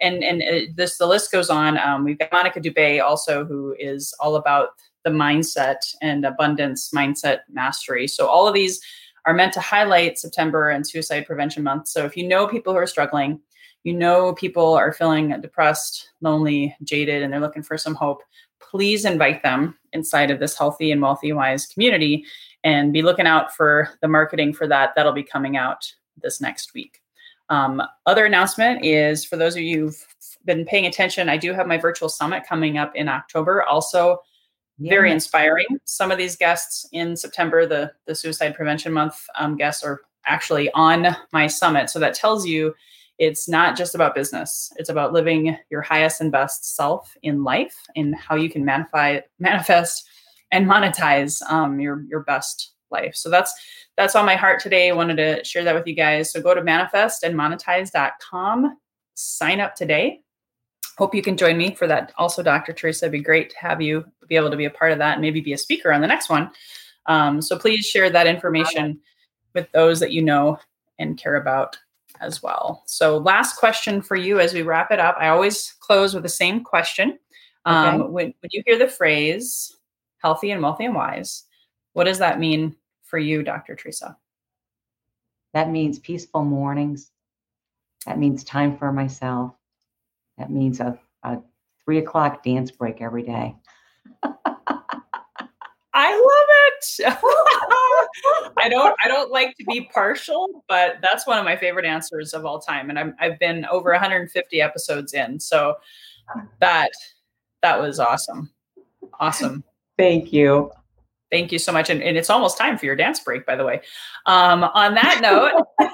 and 0.00 0.24
and 0.24 0.42
uh, 0.42 0.72
this 0.74 0.98
the 0.98 1.06
list 1.06 1.30
goes 1.30 1.48
on. 1.48 1.78
Um, 1.78 2.04
we've 2.04 2.18
got 2.18 2.32
Monica 2.32 2.60
Dubay 2.60 3.02
also, 3.02 3.44
who 3.44 3.76
is 3.78 4.12
all 4.18 4.34
about 4.34 4.70
the 5.04 5.10
mindset 5.10 5.94
and 6.02 6.24
abundance 6.24 6.90
mindset 6.92 7.40
mastery. 7.48 8.08
So 8.08 8.26
all 8.26 8.48
of 8.48 8.54
these 8.54 8.80
are 9.24 9.34
meant 9.34 9.52
to 9.52 9.60
highlight 9.60 10.18
September 10.18 10.70
and 10.70 10.86
Suicide 10.86 11.26
Prevention 11.26 11.62
Month. 11.62 11.86
So 11.88 12.04
if 12.04 12.16
you 12.16 12.26
know 12.26 12.48
people 12.48 12.72
who 12.72 12.78
are 12.78 12.86
struggling, 12.86 13.40
you 13.84 13.94
know 13.94 14.34
people 14.34 14.74
are 14.74 14.92
feeling 14.92 15.40
depressed, 15.40 16.10
lonely, 16.20 16.74
jaded, 16.82 17.22
and 17.22 17.32
they're 17.32 17.40
looking 17.40 17.62
for 17.62 17.78
some 17.78 17.94
hope, 17.94 18.22
please 18.58 19.04
invite 19.04 19.44
them 19.44 19.78
inside 19.92 20.30
of 20.30 20.40
this 20.40 20.58
healthy 20.58 20.90
and 20.90 21.00
wealthy 21.00 21.32
wise 21.32 21.66
community 21.66 22.24
and 22.66 22.92
be 22.92 23.00
looking 23.00 23.28
out 23.28 23.54
for 23.54 23.90
the 24.02 24.08
marketing 24.08 24.52
for 24.52 24.66
that. 24.66 24.90
That'll 24.96 25.12
be 25.12 25.22
coming 25.22 25.56
out 25.56 25.90
this 26.20 26.40
next 26.40 26.74
week. 26.74 27.00
Um, 27.48 27.80
other 28.06 28.26
announcement 28.26 28.84
is 28.84 29.24
for 29.24 29.36
those 29.36 29.54
of 29.54 29.62
you 29.62 29.84
who've 29.84 30.06
been 30.44 30.64
paying 30.64 30.84
attention, 30.84 31.28
I 31.28 31.36
do 31.36 31.52
have 31.52 31.68
my 31.68 31.78
virtual 31.78 32.08
summit 32.08 32.42
coming 32.46 32.76
up 32.76 32.90
in 32.96 33.08
October. 33.08 33.62
Also, 33.62 34.18
yeah. 34.78 34.90
very 34.90 35.12
inspiring. 35.12 35.66
Some 35.84 36.10
of 36.10 36.18
these 36.18 36.34
guests 36.34 36.88
in 36.90 37.16
September, 37.16 37.66
the 37.66 37.92
the 38.06 38.16
Suicide 38.16 38.56
Prevention 38.56 38.92
Month 38.92 39.24
um, 39.38 39.56
guests, 39.56 39.84
are 39.84 40.00
actually 40.26 40.68
on 40.72 41.16
my 41.32 41.46
summit. 41.46 41.88
So 41.88 42.00
that 42.00 42.14
tells 42.14 42.44
you 42.44 42.74
it's 43.20 43.48
not 43.48 43.76
just 43.76 43.94
about 43.94 44.16
business. 44.16 44.72
It's 44.76 44.90
about 44.90 45.12
living 45.12 45.56
your 45.70 45.82
highest 45.82 46.20
and 46.20 46.32
best 46.32 46.74
self 46.74 47.16
in 47.22 47.44
life 47.44 47.76
and 47.94 48.16
how 48.16 48.34
you 48.34 48.50
can 48.50 48.64
manify, 48.64 49.20
manifest 49.38 50.08
and 50.50 50.66
monetize 50.66 51.42
um, 51.50 51.80
your 51.80 52.04
your 52.08 52.20
best 52.20 52.72
life. 52.90 53.16
So 53.16 53.30
that's 53.30 53.54
that's 53.96 54.14
on 54.14 54.26
my 54.26 54.36
heart 54.36 54.60
today. 54.60 54.90
I 54.90 54.94
wanted 54.94 55.16
to 55.16 55.42
share 55.44 55.64
that 55.64 55.74
with 55.74 55.86
you 55.86 55.94
guys. 55.94 56.30
So 56.30 56.42
go 56.42 56.54
to 56.54 56.60
manifestandmonetize.com, 56.60 58.76
sign 59.14 59.60
up 59.60 59.74
today. 59.74 60.20
Hope 60.98 61.14
you 61.14 61.22
can 61.22 61.36
join 61.36 61.58
me 61.58 61.74
for 61.74 61.86
that. 61.86 62.12
Also, 62.16 62.42
Dr. 62.42 62.72
Teresa, 62.72 63.04
it'd 63.06 63.12
be 63.12 63.20
great 63.20 63.50
to 63.50 63.58
have 63.58 63.82
you 63.82 64.04
be 64.28 64.36
able 64.36 64.50
to 64.50 64.56
be 64.56 64.64
a 64.64 64.70
part 64.70 64.92
of 64.92 64.98
that 64.98 65.14
and 65.14 65.22
maybe 65.22 65.40
be 65.40 65.52
a 65.52 65.58
speaker 65.58 65.92
on 65.92 66.00
the 66.00 66.06
next 66.06 66.30
one. 66.30 66.50
Um, 67.06 67.42
so 67.42 67.58
please 67.58 67.86
share 67.86 68.10
that 68.10 68.26
information 68.26 69.00
with 69.54 69.70
those 69.72 70.00
that 70.00 70.12
you 70.12 70.22
know 70.22 70.58
and 70.98 71.18
care 71.18 71.36
about 71.36 71.78
as 72.20 72.42
well. 72.42 72.82
So, 72.86 73.18
last 73.18 73.56
question 73.56 74.00
for 74.00 74.16
you 74.16 74.40
as 74.40 74.54
we 74.54 74.62
wrap 74.62 74.90
it 74.90 74.98
up. 74.98 75.16
I 75.18 75.28
always 75.28 75.74
close 75.80 76.14
with 76.14 76.22
the 76.22 76.28
same 76.28 76.64
question. 76.64 77.18
Um, 77.64 78.00
okay. 78.00 78.10
when, 78.10 78.34
when 78.40 78.50
you 78.52 78.62
hear 78.64 78.78
the 78.78 78.88
phrase 78.88 79.75
healthy 80.26 80.50
and 80.50 80.60
wealthy 80.60 80.86
and 80.86 80.94
wise. 80.96 81.44
What 81.92 82.04
does 82.04 82.18
that 82.18 82.40
mean 82.40 82.74
for 83.04 83.16
you, 83.16 83.44
Dr. 83.44 83.76
Teresa? 83.76 84.16
That 85.54 85.70
means 85.70 86.00
peaceful 86.00 86.44
mornings. 86.44 87.12
That 88.06 88.18
means 88.18 88.42
time 88.42 88.76
for 88.76 88.90
myself. 88.90 89.52
That 90.36 90.50
means 90.50 90.80
a, 90.80 90.98
a 91.22 91.38
three 91.84 91.98
o'clock 91.98 92.42
dance 92.42 92.72
break 92.72 93.00
every 93.00 93.22
day. 93.22 93.54
I 95.94 96.12
love 96.12 96.48
it. 96.58 96.84
I 98.58 98.68
don't 98.68 98.96
I 99.04 99.06
don't 99.06 99.30
like 99.30 99.54
to 99.58 99.64
be 99.68 99.88
partial, 99.94 100.64
but 100.68 100.96
that's 101.02 101.24
one 101.24 101.38
of 101.38 101.44
my 101.44 101.56
favorite 101.56 101.86
answers 101.86 102.34
of 102.34 102.44
all 102.44 102.58
time. 102.58 102.90
And 102.90 102.98
I'm 102.98 103.14
I've 103.20 103.38
been 103.38 103.64
over 103.66 103.92
150 103.92 104.60
episodes 104.60 105.14
in. 105.14 105.38
So 105.38 105.76
ah. 106.34 106.42
that 106.58 106.90
that 107.62 107.80
was 107.80 108.00
awesome. 108.00 108.50
Awesome. 109.20 109.62
Thank 109.98 110.32
you. 110.32 110.70
Thank 111.30 111.50
you 111.50 111.58
so 111.58 111.72
much. 111.72 111.90
And, 111.90 112.02
and, 112.02 112.16
it's 112.16 112.30
almost 112.30 112.56
time 112.56 112.78
for 112.78 112.86
your 112.86 112.94
dance 112.94 113.18
break, 113.18 113.44
by 113.44 113.56
the 113.56 113.64
way. 113.64 113.80
Um, 114.26 114.62
on 114.62 114.94
that 114.94 115.18
note, 115.20 115.60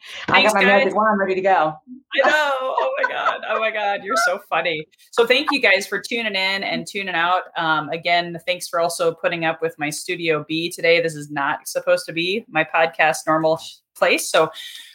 I 0.28 0.42
got 0.42 0.54
my 0.54 0.62
guys. 0.62 0.66
magic 0.66 0.94
wand 0.96 1.18
ready 1.18 1.34
to 1.36 1.40
go. 1.40 1.74
I 2.24 2.28
know. 2.28 2.54
Oh 2.60 2.94
my 3.00 3.08
God. 3.08 3.40
Oh 3.48 3.60
my 3.60 3.70
God. 3.70 4.02
You're 4.02 4.16
so 4.26 4.40
funny. 4.48 4.86
So 5.12 5.26
thank 5.26 5.48
you 5.52 5.60
guys 5.60 5.86
for 5.86 6.00
tuning 6.00 6.34
in 6.34 6.64
and 6.64 6.86
tuning 6.86 7.14
out. 7.14 7.42
Um, 7.56 7.88
again, 7.90 8.38
thanks 8.46 8.68
for 8.68 8.80
also 8.80 9.14
putting 9.14 9.44
up 9.44 9.62
with 9.62 9.78
my 9.78 9.90
Studio 9.90 10.44
B 10.48 10.70
today. 10.70 11.00
This 11.00 11.14
is 11.14 11.30
not 11.30 11.68
supposed 11.68 12.06
to 12.06 12.12
be 12.12 12.44
my 12.48 12.64
podcast 12.64 13.18
normal 13.26 13.60
place. 13.96 14.30
So 14.30 14.50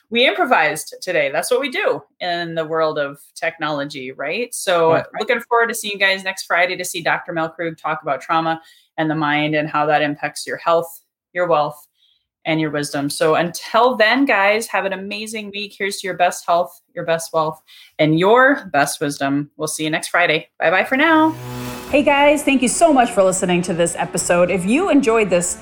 we 0.10 0.28
improvised 0.28 0.96
today. 1.02 1.32
That's 1.32 1.50
what 1.50 1.60
we 1.60 1.70
do 1.70 2.04
in 2.20 2.56
the 2.56 2.66
world 2.66 3.00
of 3.00 3.20
technology, 3.36 4.12
right? 4.12 4.54
So, 4.54 4.92
right. 4.92 5.06
looking 5.20 5.42
forward 5.42 5.68
to 5.68 5.74
seeing 5.74 5.94
you 5.94 6.00
guys 6.00 6.24
next 6.24 6.44
Friday 6.44 6.76
to 6.76 6.86
see 6.86 7.02
Dr. 7.02 7.34
Mel 7.34 7.50
Krug 7.50 7.78
talk 7.78 8.02
about 8.02 8.22
trauma 8.22 8.62
and 8.98 9.10
the 9.10 9.16
mind 9.16 9.56
and 9.56 9.70
how 9.70 9.86
that 9.88 10.02
impacts 10.02 10.46
your 10.46 10.58
health, 10.58 11.02
your 11.34 11.48
wealth, 11.48 11.88
and 12.46 12.60
your 12.60 12.70
wisdom. 12.70 13.10
So, 13.10 13.36
until 13.36 13.96
then, 13.96 14.26
guys, 14.26 14.68
have 14.68 14.86
an 14.86 14.94
amazing 14.94 15.52
week. 15.52 15.76
Here's 15.78 15.98
to 16.02 16.08
your 16.08 16.18
best 16.18 16.46
health, 16.46 16.82
your 16.94 17.06
best 17.06 17.34
wealth, 17.34 17.62
and 17.98 18.20
your 18.20 18.70
best 18.72 19.00
wisdom. 19.00 19.50
We'll 19.58 19.68
see 19.68 19.84
you 19.84 19.90
next 19.90 20.10
Friday. 20.10 20.50
Bye 20.60 20.70
bye 20.70 20.84
for 20.84 20.98
now. 20.98 21.32
Hey, 21.90 22.02
guys, 22.02 22.42
thank 22.42 22.64
you 22.64 22.70
so 22.70 22.92
much 22.92 23.12
for 23.12 23.22
listening 23.22 23.62
to 23.64 23.74
this 23.74 23.96
episode. 23.96 24.50
If 24.50 24.66
you 24.66 24.90
enjoyed 24.90 25.30
this, 25.30 25.62